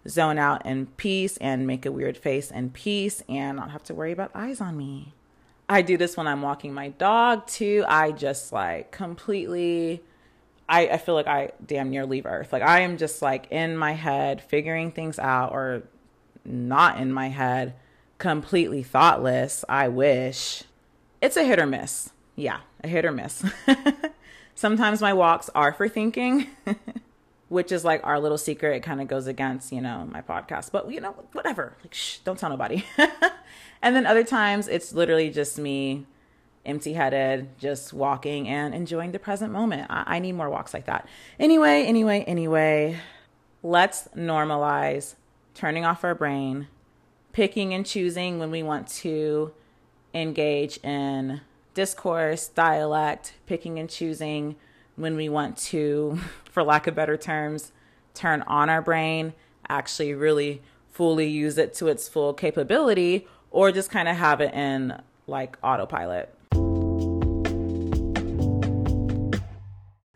zone 0.08 0.38
out 0.38 0.66
in 0.66 0.88
peace 0.88 1.38
and 1.38 1.68
make 1.68 1.86
a 1.86 1.92
weird 1.92 2.18
face 2.18 2.52
in 2.52 2.70
peace 2.72 3.24
and 3.30 3.58
not 3.58 3.72
have 3.72 3.84
to 3.84 3.94
worry 3.94 4.12
about 4.12 4.32
eyes 4.34 4.62
on 4.62 4.78
me. 4.78 5.14
I 5.70 5.82
do 5.82 5.98
this 5.98 6.18
when 6.18 6.28
I'm 6.28 6.42
walking 6.42 6.74
my 6.74 6.90
dog 6.90 7.48
too. 7.48 7.86
I 7.88 8.12
just 8.12 8.52
like 8.52 8.92
completely 8.92 10.02
I, 10.72 10.88
I 10.88 10.98
feel 10.98 11.16
like 11.16 11.28
I 11.28 11.52
damn 11.66 11.90
near 11.90 12.06
leave 12.06 12.26
Earth. 12.26 12.54
Like 12.54 12.64
I 12.64 12.80
am 12.82 12.98
just 12.98 13.22
like 13.22 13.52
in 13.52 13.76
my 13.76 13.92
head 13.92 14.42
figuring 14.42 14.92
things 14.92 15.20
out 15.20 15.52
or 15.52 15.84
not 16.46 17.00
in 17.00 17.12
my 17.12 17.28
head, 17.28 17.76
completely 18.18 18.82
thoughtless. 18.82 19.66
I 19.68 19.90
wish. 19.90 20.64
It's 21.22 21.38
a 21.38 21.44
hit 21.44 21.60
or 21.60 21.66
miss. 21.66 22.12
Yeah, 22.36 22.62
a 22.84 22.88
hit 22.88 23.06
or 23.06 23.12
miss. 23.12 23.44
Sometimes 24.56 25.02
my 25.02 25.14
walks 25.14 25.50
are 25.54 25.74
for 25.74 25.90
thinking, 25.90 26.48
which 27.52 27.70
is 27.74 27.84
like 27.84 28.00
our 28.06 28.18
little 28.18 28.38
secret. 28.38 28.78
It 28.78 28.80
kind 28.80 29.02
of 29.02 29.10
goes 29.10 29.28
against, 29.28 29.74
you 29.74 29.82
know, 29.82 30.08
my 30.10 30.22
podcast, 30.22 30.72
but 30.72 30.90
you 30.90 31.02
know, 31.02 31.12
whatever. 31.34 31.76
Like, 31.84 31.94
shh, 31.94 32.20
don't 32.20 32.40
tell 32.40 32.50
nobody. 32.50 32.86
and 33.82 33.94
then 33.94 34.06
other 34.06 34.24
times 34.24 34.70
it's 34.70 34.94
literally 34.94 35.30
just 35.30 35.58
me 35.58 36.06
empty 36.66 36.94
headed, 36.94 37.50
just 37.60 37.92
walking 37.92 38.48
and 38.48 38.74
enjoying 38.74 39.12
the 39.12 39.20
present 39.20 39.52
moment. 39.52 39.88
I-, 39.92 40.16
I 40.16 40.20
need 40.20 40.32
more 40.32 40.50
walks 40.50 40.74
like 40.74 40.86
that. 40.86 41.06
Anyway, 41.42 41.84
anyway, 41.84 42.24
anyway, 42.26 42.98
let's 43.62 44.08
normalize 44.16 45.16
turning 45.54 45.84
off 45.84 46.06
our 46.06 46.16
brain, 46.16 46.70
picking 47.34 47.74
and 47.74 47.86
choosing 47.86 48.40
when 48.40 48.50
we 48.50 48.64
want 48.64 48.88
to 48.88 49.52
engage 50.14 50.78
in 50.86 51.42
discourse, 51.74 52.48
dialect, 52.48 53.34
picking 53.46 53.78
and 53.78 53.90
choosing 53.90 54.56
when 55.02 55.16
we 55.16 55.28
want 55.30 55.58
to, 55.58 56.20
for 56.46 56.64
lack 56.64 56.88
of 56.88 56.96
better 56.96 57.18
terms, 57.18 57.72
turn 58.14 58.42
on 58.44 58.70
our 58.70 58.82
brain, 58.82 59.34
actually 59.68 60.14
really 60.14 60.62
fully 60.92 61.28
use 61.28 61.58
it 61.58 61.74
to 61.74 61.88
its 61.88 62.08
full 62.08 62.34
capability, 62.34 63.28
or 63.50 63.72
just 63.72 63.90
kind 63.90 64.08
of 64.08 64.16
have 64.16 64.42
it 64.42 64.54
in 64.54 65.02
like 65.28 65.58
autopilot. 65.64 66.34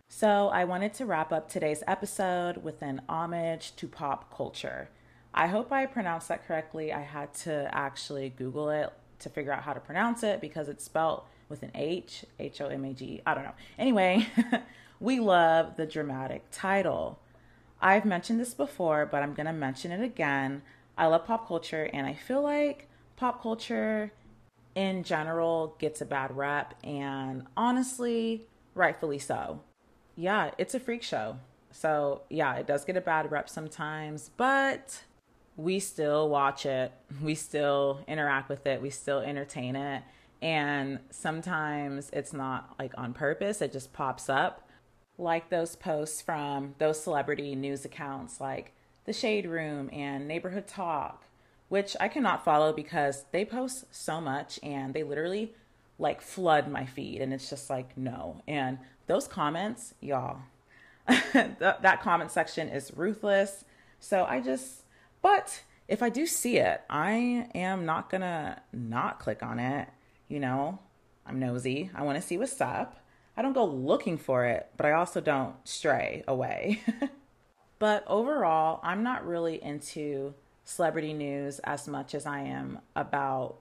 So, 0.07 0.47
I 0.47 0.63
wanted 0.63 0.93
to 0.95 1.05
wrap 1.05 1.33
up 1.33 1.49
today's 1.49 1.83
episode 1.87 2.63
with 2.63 2.81
an 2.81 3.01
homage 3.09 3.75
to 3.75 3.87
pop 3.87 4.33
culture. 4.35 4.89
I 5.33 5.47
hope 5.47 5.73
I 5.73 5.85
pronounced 5.85 6.29
that 6.29 6.47
correctly. 6.47 6.93
I 6.93 7.01
had 7.01 7.33
to 7.43 7.69
actually 7.73 8.29
Google 8.29 8.69
it 8.69 8.93
to 9.19 9.29
figure 9.29 9.51
out 9.51 9.63
how 9.63 9.73
to 9.73 9.81
pronounce 9.81 10.23
it 10.23 10.39
because 10.39 10.69
it's 10.69 10.85
spelled 10.85 11.23
with 11.49 11.63
an 11.63 11.71
H, 11.75 12.25
H 12.39 12.61
O 12.61 12.67
M 12.67 12.85
A 12.85 12.93
G. 12.93 13.21
I 13.25 13.33
don't 13.33 13.43
know. 13.43 13.55
Anyway, 13.77 14.27
we 14.99 15.19
love 15.19 15.75
the 15.77 15.85
dramatic 15.85 16.45
title. 16.51 17.19
I've 17.81 18.05
mentioned 18.05 18.39
this 18.39 18.53
before, 18.53 19.05
but 19.05 19.21
I'm 19.21 19.33
going 19.33 19.45
to 19.45 19.53
mention 19.53 19.91
it 19.91 20.03
again. 20.03 20.61
I 20.97 21.07
love 21.07 21.25
pop 21.25 21.47
culture, 21.47 21.89
and 21.93 22.07
I 22.07 22.13
feel 22.13 22.41
like 22.41 22.87
pop 23.15 23.41
culture 23.41 24.11
in 24.75 25.03
general 25.03 25.75
gets 25.79 26.01
a 26.01 26.05
bad 26.05 26.35
rep, 26.35 26.73
and 26.83 27.45
honestly, 27.55 28.47
rightfully 28.73 29.19
so 29.19 29.61
yeah, 30.15 30.51
it's 30.57 30.73
a 30.73 30.79
freak 30.79 31.03
show. 31.03 31.37
So, 31.71 32.21
yeah, 32.29 32.55
it 32.55 32.67
does 32.67 32.85
get 32.85 32.95
a 32.95 33.01
bad 33.01 33.31
rep 33.31 33.49
sometimes, 33.49 34.31
but 34.37 35.03
we 35.57 35.79
still 35.79 36.29
watch 36.29 36.65
it. 36.65 36.91
We 37.21 37.35
still 37.35 37.99
interact 38.07 38.49
with 38.49 38.65
it. 38.65 38.81
We 38.81 38.89
still 38.89 39.19
entertain 39.19 39.75
it. 39.75 40.03
And 40.41 40.99
sometimes 41.09 42.09
it's 42.13 42.33
not 42.33 42.75
like 42.77 42.93
on 42.97 43.13
purpose, 43.13 43.61
it 43.61 43.71
just 43.71 43.93
pops 43.93 44.29
up. 44.29 44.69
Like 45.17 45.49
those 45.49 45.75
posts 45.75 46.21
from 46.21 46.75
those 46.77 47.01
celebrity 47.01 47.55
news 47.55 47.85
accounts 47.85 48.41
like 48.41 48.73
The 49.05 49.13
Shade 49.13 49.45
Room 49.45 49.89
and 49.93 50.27
Neighborhood 50.27 50.67
Talk, 50.67 51.23
which 51.69 51.95
I 51.99 52.09
cannot 52.09 52.43
follow 52.43 52.73
because 52.73 53.23
they 53.31 53.45
post 53.45 53.85
so 53.91 54.19
much 54.19 54.59
and 54.61 54.93
they 54.93 55.03
literally 55.03 55.53
like 55.97 56.21
flood 56.21 56.67
my 56.67 56.85
feed. 56.85 57.21
And 57.21 57.33
it's 57.33 57.49
just 57.49 57.69
like, 57.69 57.97
no. 57.97 58.41
And 58.47 58.79
those 59.07 59.27
comments, 59.27 59.93
y'all, 60.01 60.39
that, 61.33 62.01
comment 62.01 62.31
section 62.31 62.69
is 62.69 62.91
ruthless. 62.95 63.63
So 63.99 64.25
I 64.25 64.41
just, 64.41 64.83
but 65.21 65.63
if 65.87 66.01
I 66.01 66.09
do 66.09 66.25
see 66.25 66.57
it, 66.57 66.81
I 66.89 67.47
am 67.53 67.85
not 67.85 68.09
gonna 68.09 68.61
not 68.73 69.19
click 69.19 69.43
on 69.43 69.59
it. 69.59 69.87
You 70.27 70.39
know, 70.39 70.79
I'm 71.25 71.39
nosy. 71.39 71.91
I 71.93 72.03
wanna 72.03 72.21
see 72.21 72.37
what's 72.37 72.59
up. 72.61 72.97
I 73.37 73.41
don't 73.41 73.53
go 73.53 73.65
looking 73.65 74.17
for 74.17 74.45
it, 74.45 74.69
but 74.77 74.85
I 74.85 74.93
also 74.93 75.19
don't 75.19 75.55
stray 75.67 76.23
away. 76.27 76.81
but 77.79 78.03
overall, 78.07 78.79
I'm 78.83 79.03
not 79.03 79.27
really 79.27 79.61
into 79.61 80.33
celebrity 80.63 81.13
news 81.13 81.59
as 81.59 81.87
much 81.87 82.15
as 82.15 82.25
I 82.25 82.41
am 82.41 82.79
about 82.95 83.57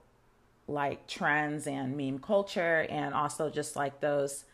like 0.67 1.07
trends 1.07 1.67
and 1.67 1.95
meme 1.95 2.19
culture 2.19 2.87
and 2.89 3.13
also 3.13 3.49
just 3.49 3.75
like 3.75 4.01
those 4.01 4.45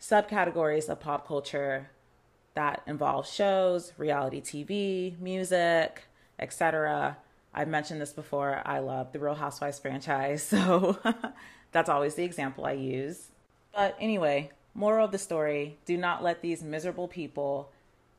subcategories 0.00 0.88
of 0.88 1.00
pop 1.00 1.26
culture 1.26 1.90
that 2.54 2.82
involve 2.86 3.26
shows, 3.28 3.92
reality 3.98 4.40
TV, 4.40 5.18
music, 5.20 6.04
etc. 6.38 7.18
I've 7.54 7.68
mentioned 7.68 8.00
this 8.00 8.12
before. 8.12 8.60
I 8.64 8.80
love 8.80 9.12
the 9.12 9.20
Real 9.20 9.34
Housewives 9.34 9.78
franchise, 9.78 10.42
so 10.46 10.98
that's 11.72 11.88
always 11.88 12.14
the 12.14 12.24
example 12.24 12.64
I 12.64 12.72
use. 12.72 13.30
But 13.74 13.96
anyway, 14.00 14.50
moral 14.74 15.06
of 15.06 15.12
the 15.12 15.18
story 15.18 15.78
do 15.84 15.96
not 15.96 16.22
let 16.22 16.42
these 16.42 16.62
miserable 16.62 17.08
people 17.08 17.70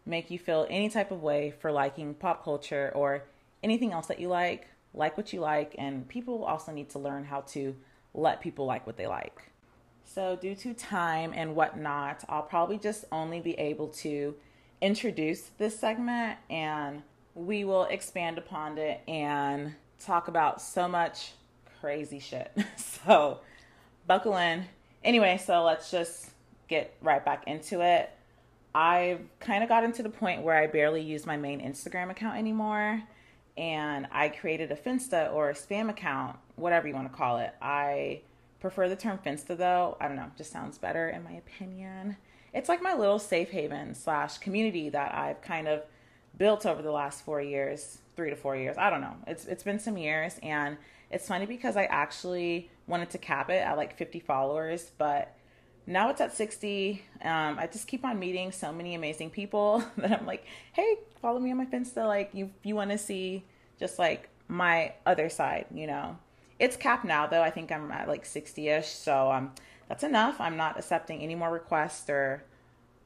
make 0.06 0.30
you 0.30 0.40
feel 0.40 0.68
any 0.70 0.90
type 0.90 1.12
of 1.12 1.22
way 1.22 1.52
for 1.60 1.72
liking 1.72 2.14
pop 2.14 2.44
culture 2.44 2.92
or 2.96 3.24
anything 3.64 3.92
else 3.92 4.08
that 4.08 4.20
you 4.20 4.28
like. 4.28 4.68
Like 4.94 5.18
what 5.18 5.34
you 5.34 5.42
like, 5.42 5.76
and 5.78 6.08
people 6.08 6.46
also 6.46 6.72
need 6.72 6.90
to 6.92 7.00
learn 7.00 7.26
how 7.26 7.42
to 7.42 7.76
let 8.14 8.40
people 8.40 8.66
like 8.66 8.88
what 8.88 8.96
they 8.96 9.08
like. 9.08 9.52
So, 10.06 10.38
due 10.38 10.56
to 10.56 10.74
time 10.74 11.34
and 11.36 11.54
whatnot, 11.54 12.24
I'll 12.30 12.44
probably 12.44 12.78
just 12.78 13.04
only 13.12 13.42
be 13.42 13.56
able 13.56 13.90
to 13.90 14.36
introduce 14.82 15.42
this 15.58 15.78
segment 15.78 16.38
and 16.50 17.02
we 17.36 17.66
will 17.66 17.84
expand 17.84 18.38
upon 18.38 18.78
it 18.78 19.02
and 19.08 19.76
talk 20.00 20.28
about 20.28 20.62
so 20.62 20.88
much 20.88 21.34
crazy 21.82 22.20
shit. 22.20 22.52
so, 22.78 23.40
buckle 24.08 24.38
in. 24.38 24.66
Anyway, 25.04 25.40
so 25.44 25.64
let's 25.64 25.92
just 25.92 26.32
get 26.68 26.96
right 27.02 27.24
back 27.24 27.44
into 27.46 27.82
it. 27.82 28.10
I've 28.74 29.22
kind 29.40 29.64
of 29.64 29.70
gotten 29.70 29.92
to 29.94 30.04
the 30.04 30.10
point 30.10 30.42
where 30.42 30.56
I 30.56 30.68
barely 30.68 31.02
use 31.02 31.26
my 31.26 31.38
main 31.38 31.62
Instagram 31.62 32.10
account 32.10 32.38
anymore. 32.38 33.04
And 33.58 34.08
I 34.12 34.30
created 34.30 34.72
a 34.72 34.76
Finsta 34.76 35.32
or 35.32 35.50
a 35.50 35.54
spam 35.54 35.90
account, 35.90 36.38
whatever 36.56 36.88
you 36.88 36.94
want 36.94 37.10
to 37.10 37.18
call 37.18 37.38
it. 37.38 37.54
I 37.62 38.22
prefer 38.60 38.90
the 38.90 38.96
term 38.96 39.20
Finsta 39.24 39.56
though. 39.56 39.96
I 40.02 40.08
don't 40.08 40.18
know, 40.18 40.32
just 40.38 40.52
sounds 40.52 40.78
better 40.78 41.08
in 41.10 41.24
my 41.24 41.34
opinion. 41.34 42.18
It's 42.54 42.68
like 42.68 42.82
my 42.82 42.96
little 42.96 43.20
safe 43.20 43.52
haven 43.52 43.96
slash 43.96 44.40
community 44.40 44.90
that 44.90 45.14
I've 45.14 45.42
kind 45.42 45.68
of 45.68 45.84
built 46.38 46.66
over 46.66 46.82
the 46.82 46.92
last 46.92 47.24
four 47.24 47.42
years, 47.42 48.00
three 48.16 48.30
to 48.30 48.36
four 48.36 48.56
years. 48.56 48.78
I 48.78 48.90
don't 48.90 49.02
know. 49.02 49.16
It's 49.28 49.46
it's 49.46 49.64
been 49.64 49.80
some 49.80 49.98
years, 49.98 50.40
and 50.44 50.78
it's 51.12 51.28
funny 51.28 51.46
because 51.46 51.78
I 51.78 51.86
actually 51.86 52.70
wanted 52.88 53.10
to 53.12 53.18
cap 53.18 53.50
it 53.50 53.62
at 53.62 53.78
like 53.78 53.98
50 53.98 54.20
followers, 54.20 54.92
but 54.98 55.36
now 55.88 56.10
it's 56.10 56.22
at 56.22 56.36
60. 56.36 57.04
Um, 57.22 57.60
I 57.60 57.68
just 57.72 57.88
keep 57.88 58.04
on 58.04 58.20
meeting 58.20 58.52
so 58.52 58.72
many 58.72 58.96
amazing 58.96 59.30
people 59.30 59.84
that 59.98 60.20
I'm 60.20 60.26
like, 60.26 60.46
hey, 60.74 60.98
follow 61.22 61.40
me 61.40 61.52
on 61.52 61.58
my 61.58 61.66
Finsta. 61.66 62.06
Like, 62.08 62.32
you 62.34 62.52
you 62.64 62.76
want 62.76 62.92
to 62.92 62.98
see 62.98 63.44
just 63.80 64.00
like 64.00 64.30
my 64.48 64.94
other 65.06 65.30
side, 65.30 65.66
you 65.74 65.88
know. 65.88 66.18
It's 66.58 66.78
capped 66.78 67.06
now 67.06 67.28
though. 67.28 67.42
I 67.42 67.50
think 67.50 67.72
I'm 67.72 67.92
at 67.92 68.08
like 68.08 68.24
60ish, 68.24 68.86
so 68.86 69.32
um, 69.32 69.52
that's 69.90 70.04
enough. 70.04 70.40
I'm 70.40 70.58
not 70.58 70.78
accepting 70.78 71.22
any 71.22 71.36
more 71.36 71.52
requests 71.52 72.10
or 72.10 72.44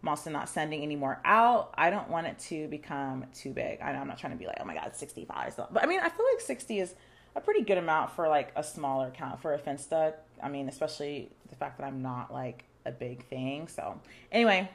I'm 0.01 0.09
also 0.09 0.29
not 0.29 0.47
sending 0.47 0.81
any 0.81 0.95
more 0.95 1.19
out. 1.25 1.73
I 1.77 1.89
don't 1.89 2.09
want 2.09 2.27
it 2.27 2.39
to 2.49 2.67
become 2.67 3.25
too 3.33 3.51
big. 3.51 3.81
I 3.81 3.91
I'm 3.91 4.07
not 4.07 4.17
trying 4.17 4.33
to 4.33 4.39
be 4.39 4.47
like, 4.47 4.57
oh 4.61 4.65
my 4.65 4.73
god, 4.73 4.95
65. 4.95 5.55
But 5.71 5.83
I 5.83 5.87
mean, 5.87 5.99
I 5.99 6.09
feel 6.09 6.25
like 6.31 6.41
60 6.41 6.79
is 6.79 6.95
a 7.35 7.41
pretty 7.41 7.61
good 7.63 7.77
amount 7.77 8.11
for 8.11 8.27
like 8.27 8.51
a 8.55 8.63
smaller 8.63 9.07
account 9.07 9.41
for 9.41 9.53
a 9.53 9.59
Finsta. 9.59 10.13
I 10.41 10.49
mean, 10.49 10.69
especially 10.69 11.29
the 11.49 11.55
fact 11.55 11.79
that 11.79 11.85
I'm 11.85 12.01
not 12.01 12.31
like 12.31 12.63
a 12.85 12.91
big 12.91 13.25
thing. 13.25 13.67
So 13.67 13.99
anyway, 14.31 14.69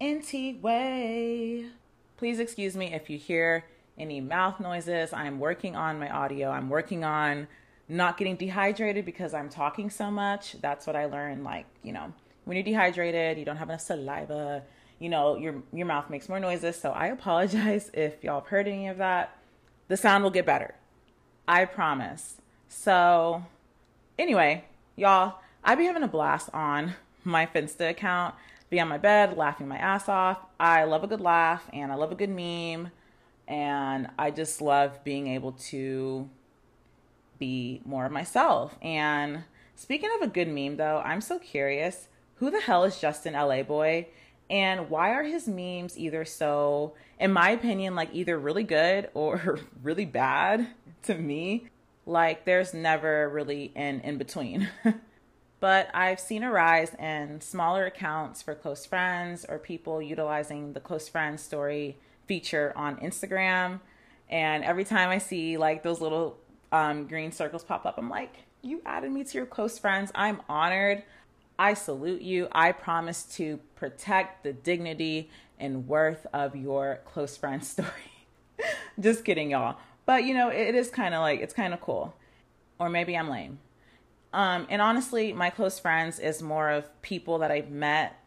anyway, 0.00 1.66
please 2.16 2.40
excuse 2.40 2.76
me 2.76 2.92
if 2.92 3.08
you 3.08 3.18
hear 3.18 3.64
any 3.96 4.20
mouth 4.20 4.58
noises. 4.58 5.12
I'm 5.12 5.38
working 5.38 5.76
on 5.76 6.00
my 6.00 6.10
audio. 6.10 6.50
I'm 6.50 6.68
working 6.68 7.04
on 7.04 7.46
not 7.88 8.16
getting 8.16 8.36
dehydrated 8.36 9.04
because 9.04 9.34
I'm 9.34 9.48
talking 9.48 9.90
so 9.90 10.10
much. 10.10 10.56
That's 10.60 10.86
what 10.86 10.96
I 10.96 11.06
learned. 11.06 11.44
Like, 11.44 11.66
you 11.82 11.92
know, 11.92 12.12
when 12.44 12.56
you're 12.56 12.64
dehydrated, 12.64 13.38
you 13.38 13.44
don't 13.44 13.56
have 13.56 13.68
enough 13.68 13.80
saliva, 13.80 14.62
you 14.98 15.08
know, 15.08 15.36
your 15.36 15.62
your 15.72 15.86
mouth 15.86 16.08
makes 16.10 16.28
more 16.28 16.38
noises. 16.38 16.80
So 16.80 16.92
I 16.92 17.08
apologize 17.08 17.90
if 17.94 18.22
y'all 18.22 18.40
have 18.40 18.48
heard 18.48 18.68
any 18.68 18.88
of 18.88 18.98
that. 18.98 19.36
The 19.88 19.96
sound 19.96 20.22
will 20.22 20.30
get 20.30 20.46
better. 20.46 20.74
I 21.46 21.64
promise. 21.64 22.36
So 22.68 23.44
anyway, 24.18 24.64
y'all, 24.96 25.40
I 25.64 25.74
be 25.74 25.84
having 25.84 26.04
a 26.04 26.08
blast 26.08 26.50
on 26.54 26.94
my 27.24 27.46
Finsta 27.46 27.90
account. 27.90 28.34
Be 28.70 28.80
on 28.80 28.88
my 28.88 28.96
bed 28.96 29.36
laughing 29.36 29.68
my 29.68 29.76
ass 29.76 30.08
off. 30.08 30.38
I 30.58 30.84
love 30.84 31.04
a 31.04 31.06
good 31.06 31.20
laugh 31.20 31.68
and 31.72 31.92
I 31.92 31.96
love 31.96 32.12
a 32.12 32.14
good 32.14 32.30
meme. 32.30 32.90
And 33.48 34.08
I 34.18 34.30
just 34.30 34.62
love 34.62 35.02
being 35.04 35.26
able 35.26 35.52
to 35.52 36.30
be 37.38 37.82
more 37.84 38.06
of 38.06 38.12
myself. 38.12 38.76
And 38.80 39.44
speaking 39.74 40.10
of 40.14 40.22
a 40.22 40.30
good 40.30 40.48
meme, 40.48 40.76
though, 40.76 41.02
I'm 41.04 41.20
so 41.20 41.38
curious 41.38 42.08
who 42.42 42.50
the 42.50 42.58
hell 42.58 42.82
is 42.82 42.98
Justin 42.98 43.34
LaBoy? 43.34 44.06
And 44.50 44.90
why 44.90 45.10
are 45.10 45.22
his 45.22 45.46
memes 45.46 45.96
either 45.96 46.24
so, 46.24 46.94
in 47.20 47.32
my 47.32 47.50
opinion, 47.50 47.94
like 47.94 48.08
either 48.12 48.36
really 48.36 48.64
good 48.64 49.10
or 49.14 49.60
really 49.84 50.06
bad 50.06 50.66
to 51.04 51.14
me? 51.14 51.68
Like 52.04 52.44
there's 52.44 52.74
never 52.74 53.28
really 53.28 53.70
an 53.76 54.00
in 54.00 54.18
between. 54.18 54.68
but 55.60 55.88
I've 55.94 56.18
seen 56.18 56.42
a 56.42 56.50
rise 56.50 56.92
in 56.98 57.40
smaller 57.40 57.86
accounts 57.86 58.42
for 58.42 58.56
close 58.56 58.84
friends 58.86 59.46
or 59.48 59.60
people 59.60 60.02
utilizing 60.02 60.72
the 60.72 60.80
close 60.80 61.08
friends 61.08 61.44
story 61.44 61.96
feature 62.26 62.72
on 62.74 62.96
Instagram. 62.96 63.78
And 64.28 64.64
every 64.64 64.82
time 64.84 65.10
I 65.10 65.18
see 65.18 65.58
like 65.58 65.84
those 65.84 66.00
little 66.00 66.38
um, 66.72 67.06
green 67.06 67.30
circles 67.30 67.62
pop 67.62 67.86
up. 67.86 67.98
I'm 67.98 68.10
like, 68.10 68.34
you 68.62 68.82
added 68.84 69.12
me 69.12 69.22
to 69.22 69.38
your 69.38 69.46
close 69.46 69.78
friends. 69.78 70.10
I'm 70.12 70.42
honored. 70.48 71.04
I 71.62 71.74
salute 71.74 72.22
you. 72.22 72.48
I 72.50 72.72
promise 72.72 73.22
to 73.36 73.60
protect 73.76 74.42
the 74.42 74.52
dignity 74.52 75.30
and 75.60 75.86
worth 75.86 76.26
of 76.32 76.56
your 76.56 76.98
close 77.04 77.36
friend 77.36 77.64
story. 77.74 77.88
Just 78.98 79.24
kidding, 79.24 79.52
y'all. 79.52 79.76
But 80.04 80.24
you 80.24 80.34
know, 80.34 80.48
it 80.48 80.74
is 80.74 80.90
kind 80.90 81.14
of 81.14 81.20
like 81.20 81.38
it's 81.38 81.54
kind 81.54 81.72
of 81.72 81.80
cool. 81.80 82.16
Or 82.80 82.88
maybe 82.88 83.16
I'm 83.16 83.30
lame. 83.30 83.60
Um, 84.32 84.66
and 84.70 84.82
honestly, 84.82 85.32
my 85.32 85.50
close 85.50 85.78
friends 85.78 86.18
is 86.18 86.42
more 86.42 86.68
of 86.68 87.00
people 87.00 87.38
that 87.38 87.52
I've 87.52 87.70
met 87.70 88.18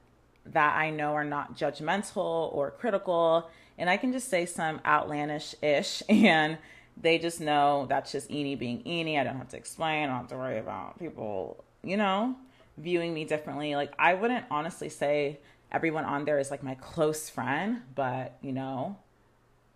that 0.46 0.78
I 0.78 0.90
know 0.90 1.12
are 1.12 1.26
not 1.26 1.58
judgmental 1.58 2.54
or 2.54 2.72
critical, 2.72 3.50
and 3.78 3.90
I 3.90 3.98
can 3.98 4.14
just 4.14 4.30
say 4.30 4.46
some 4.46 4.80
outlandish 4.86 5.56
ish 5.62 6.02
and 6.10 6.58
they 6.96 7.18
just 7.18 7.42
know 7.42 7.86
that's 7.90 8.14
just 8.14 8.30
Eni 8.30 8.58
being 8.58 8.82
Eni. 8.84 9.20
I 9.20 9.26
don't 9.26 9.36
have 9.36 9.50
to 9.50 9.58
explain. 9.58 10.06
I 10.06 10.08
don't 10.08 10.20
have 10.20 10.28
to 10.30 10.38
worry 10.38 10.60
about 10.60 10.98
people, 10.98 11.66
you 11.84 11.98
know, 11.98 12.38
viewing 12.78 13.14
me 13.14 13.26
differently. 13.26 13.76
Like, 13.76 13.94
I 13.98 14.14
wouldn't 14.14 14.46
honestly 14.52 14.90
say 14.90 15.40
everyone 15.72 16.06
on 16.06 16.26
there 16.26 16.40
is 16.40 16.52
like 16.52 16.64
my 16.64 16.76
close 16.76 17.30
friend, 17.30 17.82
but, 17.94 18.38
you 18.42 18.52
know, 18.52 18.98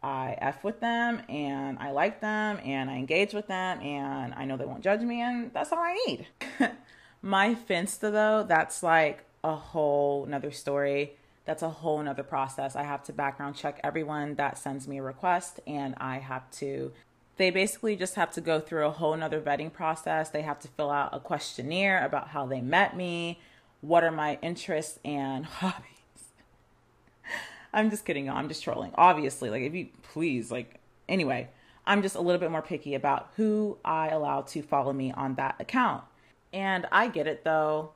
I 0.02 0.38
F 0.40 0.64
with 0.64 0.80
them 0.80 1.22
and 1.28 1.78
I 1.80 1.92
like 1.92 2.22
them 2.22 2.60
and 2.64 2.90
I 2.90 2.96
engage 2.96 3.34
with 3.34 3.48
them 3.48 3.82
and 3.82 4.34
I 4.34 4.46
know 4.46 4.56
they 4.56 4.66
won't 4.66 4.84
judge 4.84 5.02
me 5.02 5.22
and 5.22 5.52
that's 5.54 5.72
all 5.72 5.80
I 5.80 5.94
need. 6.08 6.28
my 7.22 7.56
Finsta, 7.56 8.12
though, 8.12 8.46
that's 8.48 8.82
like 8.82 9.26
a 9.44 9.56
whole 9.56 10.26
another 10.26 10.52
story 10.52 11.16
that's 11.50 11.64
a 11.64 11.70
whole 11.70 12.00
nother 12.04 12.22
process. 12.22 12.76
I 12.76 12.84
have 12.84 13.04
to 13.06 13.14
background 13.14 13.56
check 13.56 13.80
everyone 13.84 14.36
that 14.36 14.60
sends 14.60 14.88
me 14.88 15.00
a 15.00 15.02
request 15.02 15.60
and 15.66 15.96
I 15.98 16.20
have 16.20 16.48
to 16.52 16.92
they 17.40 17.50
basically 17.52 17.96
just 17.96 18.16
have 18.16 18.34
to 18.34 18.42
go 18.42 18.60
through 18.60 18.86
a 18.86 18.92
whole 18.92 19.16
nother 19.16 19.40
vetting 19.40 19.72
process. 19.72 20.30
They 20.30 20.42
have 20.42 20.60
to 20.60 20.68
fill 20.68 20.92
out 20.92 21.16
a 21.16 21.22
questionnaire 21.22 22.06
about 22.06 22.28
how 22.28 22.46
they 22.46 22.60
met 22.60 22.98
me, 22.98 23.40
what 23.80 24.04
are 24.04 24.12
my 24.12 24.38
interests 24.42 25.00
and 25.06 25.46
hobbies. 25.46 25.86
I'm 27.72 27.90
just 27.90 28.04
kidding. 28.04 28.30
I'm 28.30 28.50
just 28.50 28.62
trolling. 28.62 28.92
Obviously, 28.96 29.50
like 29.50 29.62
if 29.62 29.74
you 29.74 29.88
please, 30.04 30.52
like 30.52 30.82
anyway, 31.08 31.48
I'm 31.88 32.02
just 32.02 32.18
a 32.18 32.20
little 32.20 32.42
bit 32.42 32.52
more 32.52 32.62
picky 32.62 32.94
about 32.94 33.30
who 33.38 33.78
I 33.86 34.10
allow 34.10 34.42
to 34.42 34.62
follow 34.62 34.92
me 34.92 35.14
on 35.14 35.36
that 35.36 35.56
account. 35.60 36.04
And 36.52 36.88
I 36.92 37.08
get 37.08 37.26
it 37.26 37.46
though. 37.46 37.94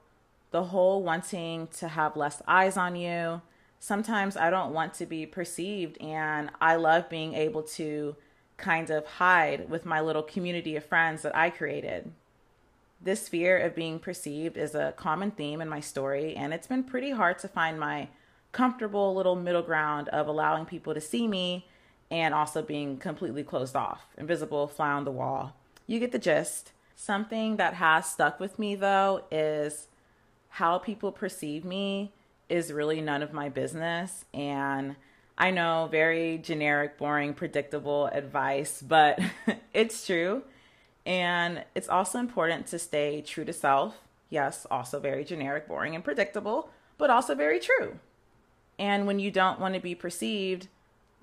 The 0.52 0.64
whole 0.66 1.04
wanting 1.04 1.68
to 1.80 1.90
have 1.90 2.16
less 2.16 2.42
eyes 2.48 2.78
on 2.78 2.96
you. 2.96 3.42
Sometimes 3.78 4.38
I 4.38 4.50
don't 4.50 4.72
want 4.72 4.94
to 4.96 5.06
be 5.06 5.26
perceived 5.26 6.02
and 6.02 6.50
I 6.62 6.78
love 6.78 7.10
being 7.10 7.34
able 7.34 7.64
to 7.64 8.16
kind 8.58 8.90
of 8.90 9.06
hide 9.06 9.70
with 9.70 9.86
my 9.86 10.02
little 10.02 10.24
community 10.24 10.76
of 10.76 10.86
friends 10.86 11.22
that 11.22 11.36
I 11.36 11.50
created. 11.50 12.12
This 13.02 13.28
fear 13.28 13.58
of 13.58 13.76
being 13.76 14.00
perceived 14.00 14.56
is 14.56 14.76
a 14.76 14.94
common 14.96 15.32
theme 15.32 15.62
in 15.62 15.68
my 15.68 15.82
story, 15.82 16.36
and 16.36 16.54
it's 16.54 16.68
been 16.68 16.84
pretty 16.84 17.12
hard 17.12 17.40
to 17.40 17.48
find 17.48 17.80
my 17.80 18.08
comfortable 18.54 19.14
little 19.14 19.36
middle 19.36 19.62
ground 19.62 20.08
of 20.10 20.28
allowing 20.28 20.66
people 20.66 20.94
to 20.94 21.02
see 21.02 21.28
me 21.28 21.68
and 22.10 22.34
also 22.34 22.62
being 22.62 22.98
completely 22.98 23.44
closed 23.44 23.76
off, 23.76 24.06
invisible, 24.18 24.68
fly 24.68 24.92
on 24.92 25.04
the 25.04 25.12
wall. 25.12 25.56
You 25.88 26.00
get 26.00 26.12
the 26.12 26.20
gist. 26.20 26.72
Something 26.96 27.58
that 27.58 27.74
has 27.74 28.10
stuck 28.10 28.40
with 28.40 28.60
me 28.60 28.76
though 28.76 29.24
is 29.32 29.88
how 30.50 30.78
people 30.78 31.12
perceive 31.12 31.66
me 31.66 32.14
is 32.48 32.72
really 32.72 33.02
none 33.02 33.24
of 33.24 33.34
my 33.34 33.50
business. 33.50 34.26
And 34.34 34.96
I 35.38 35.52
know, 35.52 35.88
very 35.92 36.38
generic, 36.38 36.98
boring, 36.98 37.34
predictable 37.34 38.08
advice, 38.08 38.82
but 38.82 39.20
it's 39.74 40.06
true. 40.06 40.44
And 41.06 41.64
it's 41.76 41.90
also 41.90 42.20
important 42.20 42.68
to 42.68 42.80
stay 42.80 43.22
true 43.22 43.46
to 43.46 43.54
self. 43.54 43.98
Yes, 44.30 44.66
also 44.70 45.00
very 45.00 45.24
generic, 45.24 45.68
boring, 45.68 45.96
and 45.96 46.04
predictable, 46.04 46.70
but 46.98 47.10
also 47.10 47.36
very 47.36 47.60
true. 47.60 48.00
And 48.80 49.06
when 49.06 49.20
you 49.20 49.32
don't 49.32 49.60
want 49.60 49.76
to 49.76 49.80
be 49.80 49.96
perceived, 49.96 50.68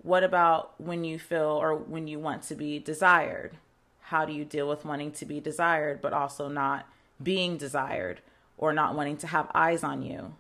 what 0.03 0.23
about 0.23 0.81
when 0.81 1.05
you 1.05 1.18
feel 1.18 1.59
or 1.61 1.75
when 1.75 2.09
you 2.09 2.18
want 2.18 2.42
to 2.44 2.55
be 2.55 2.79
desired? 2.79 3.57
How 4.03 4.25
do 4.25 4.33
you 4.33 4.44
deal 4.44 4.68
with 4.68 4.85
wanting 4.85 5.12
to 5.12 5.25
be 5.25 5.40
desired, 5.40 6.01
but 6.01 6.12
also 6.12 6.49
not 6.49 6.87
being 7.23 7.57
desired 7.57 8.20
or 8.59 8.73
not 8.73 8.94
wanting 8.94 9.16
to 9.18 9.27
have 9.29 9.51
eyes 9.55 9.85
on 9.85 10.03
you? 10.03 10.35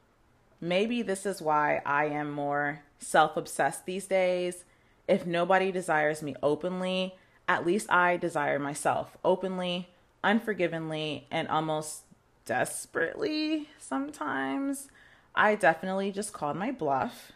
Maybe 0.60 1.02
this 1.02 1.24
is 1.24 1.40
why 1.40 1.80
I 1.86 2.06
am 2.06 2.30
more 2.30 2.82
self 3.00 3.36
obsessed 3.36 3.86
these 3.86 4.06
days. 4.06 4.64
If 5.08 5.26
nobody 5.26 5.72
desires 5.72 6.22
me 6.22 6.36
openly, 6.42 7.16
at 7.48 7.66
least 7.66 7.90
I 7.90 8.16
desire 8.16 8.60
myself 8.60 9.16
openly, 9.24 9.88
unforgivingly, 10.22 11.26
and 11.30 11.48
almost 11.48 12.02
desperately 12.44 13.68
sometimes. 13.78 14.88
I 15.34 15.56
definitely 15.56 16.12
just 16.12 16.32
called 16.32 16.56
my 16.56 16.70
bluff. 16.70 17.32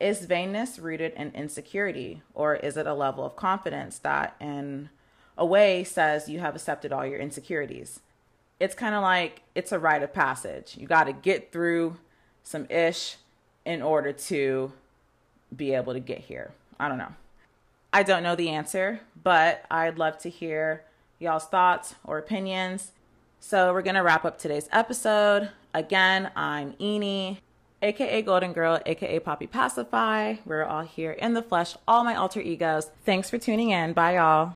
Is 0.00 0.26
vainness 0.26 0.82
rooted 0.82 1.12
in 1.12 1.30
insecurity, 1.32 2.22
or 2.34 2.56
is 2.56 2.76
it 2.76 2.88
a 2.88 2.94
level 2.94 3.24
of 3.24 3.36
confidence 3.36 3.98
that, 3.98 4.34
in 4.40 4.88
a 5.38 5.46
way, 5.46 5.84
says 5.84 6.28
you 6.28 6.40
have 6.40 6.56
accepted 6.56 6.92
all 6.92 7.06
your 7.06 7.20
insecurities? 7.20 8.00
It's 8.58 8.74
kind 8.74 8.96
of 8.96 9.02
like 9.02 9.42
it's 9.54 9.70
a 9.70 9.78
rite 9.78 10.02
of 10.02 10.12
passage. 10.12 10.76
You 10.76 10.88
got 10.88 11.04
to 11.04 11.12
get 11.12 11.52
through 11.52 11.98
some 12.42 12.66
ish 12.68 13.16
in 13.64 13.80
order 13.80 14.12
to 14.12 14.72
be 15.56 15.74
able 15.74 15.92
to 15.92 16.00
get 16.00 16.18
here. 16.18 16.52
I 16.78 16.88
don't 16.88 16.98
know. 16.98 17.14
I 17.92 18.02
don't 18.02 18.22
know 18.22 18.34
the 18.34 18.48
answer, 18.48 19.00
but 19.22 19.64
I'd 19.70 19.98
love 19.98 20.18
to 20.18 20.30
hear 20.30 20.84
y'all's 21.18 21.46
thoughts 21.46 21.94
or 22.04 22.18
opinions. 22.18 22.92
So 23.38 23.72
we're 23.72 23.82
going 23.82 23.96
to 23.96 24.02
wrap 24.02 24.24
up 24.24 24.38
today's 24.38 24.68
episode. 24.72 25.50
Again, 25.74 26.30
I'm 26.34 26.72
Eni, 26.74 27.38
aka 27.82 28.22
Golden 28.22 28.52
Girl, 28.52 28.80
aka 28.86 29.18
Poppy 29.20 29.46
Pacify. 29.46 30.36
We're 30.44 30.64
all 30.64 30.82
here 30.82 31.12
in 31.12 31.34
the 31.34 31.42
flesh, 31.42 31.76
all 31.86 32.04
my 32.04 32.14
alter 32.14 32.40
egos. 32.40 32.90
Thanks 33.04 33.30
for 33.30 33.38
tuning 33.38 33.70
in. 33.70 33.92
Bye, 33.92 34.14
y'all. 34.14 34.50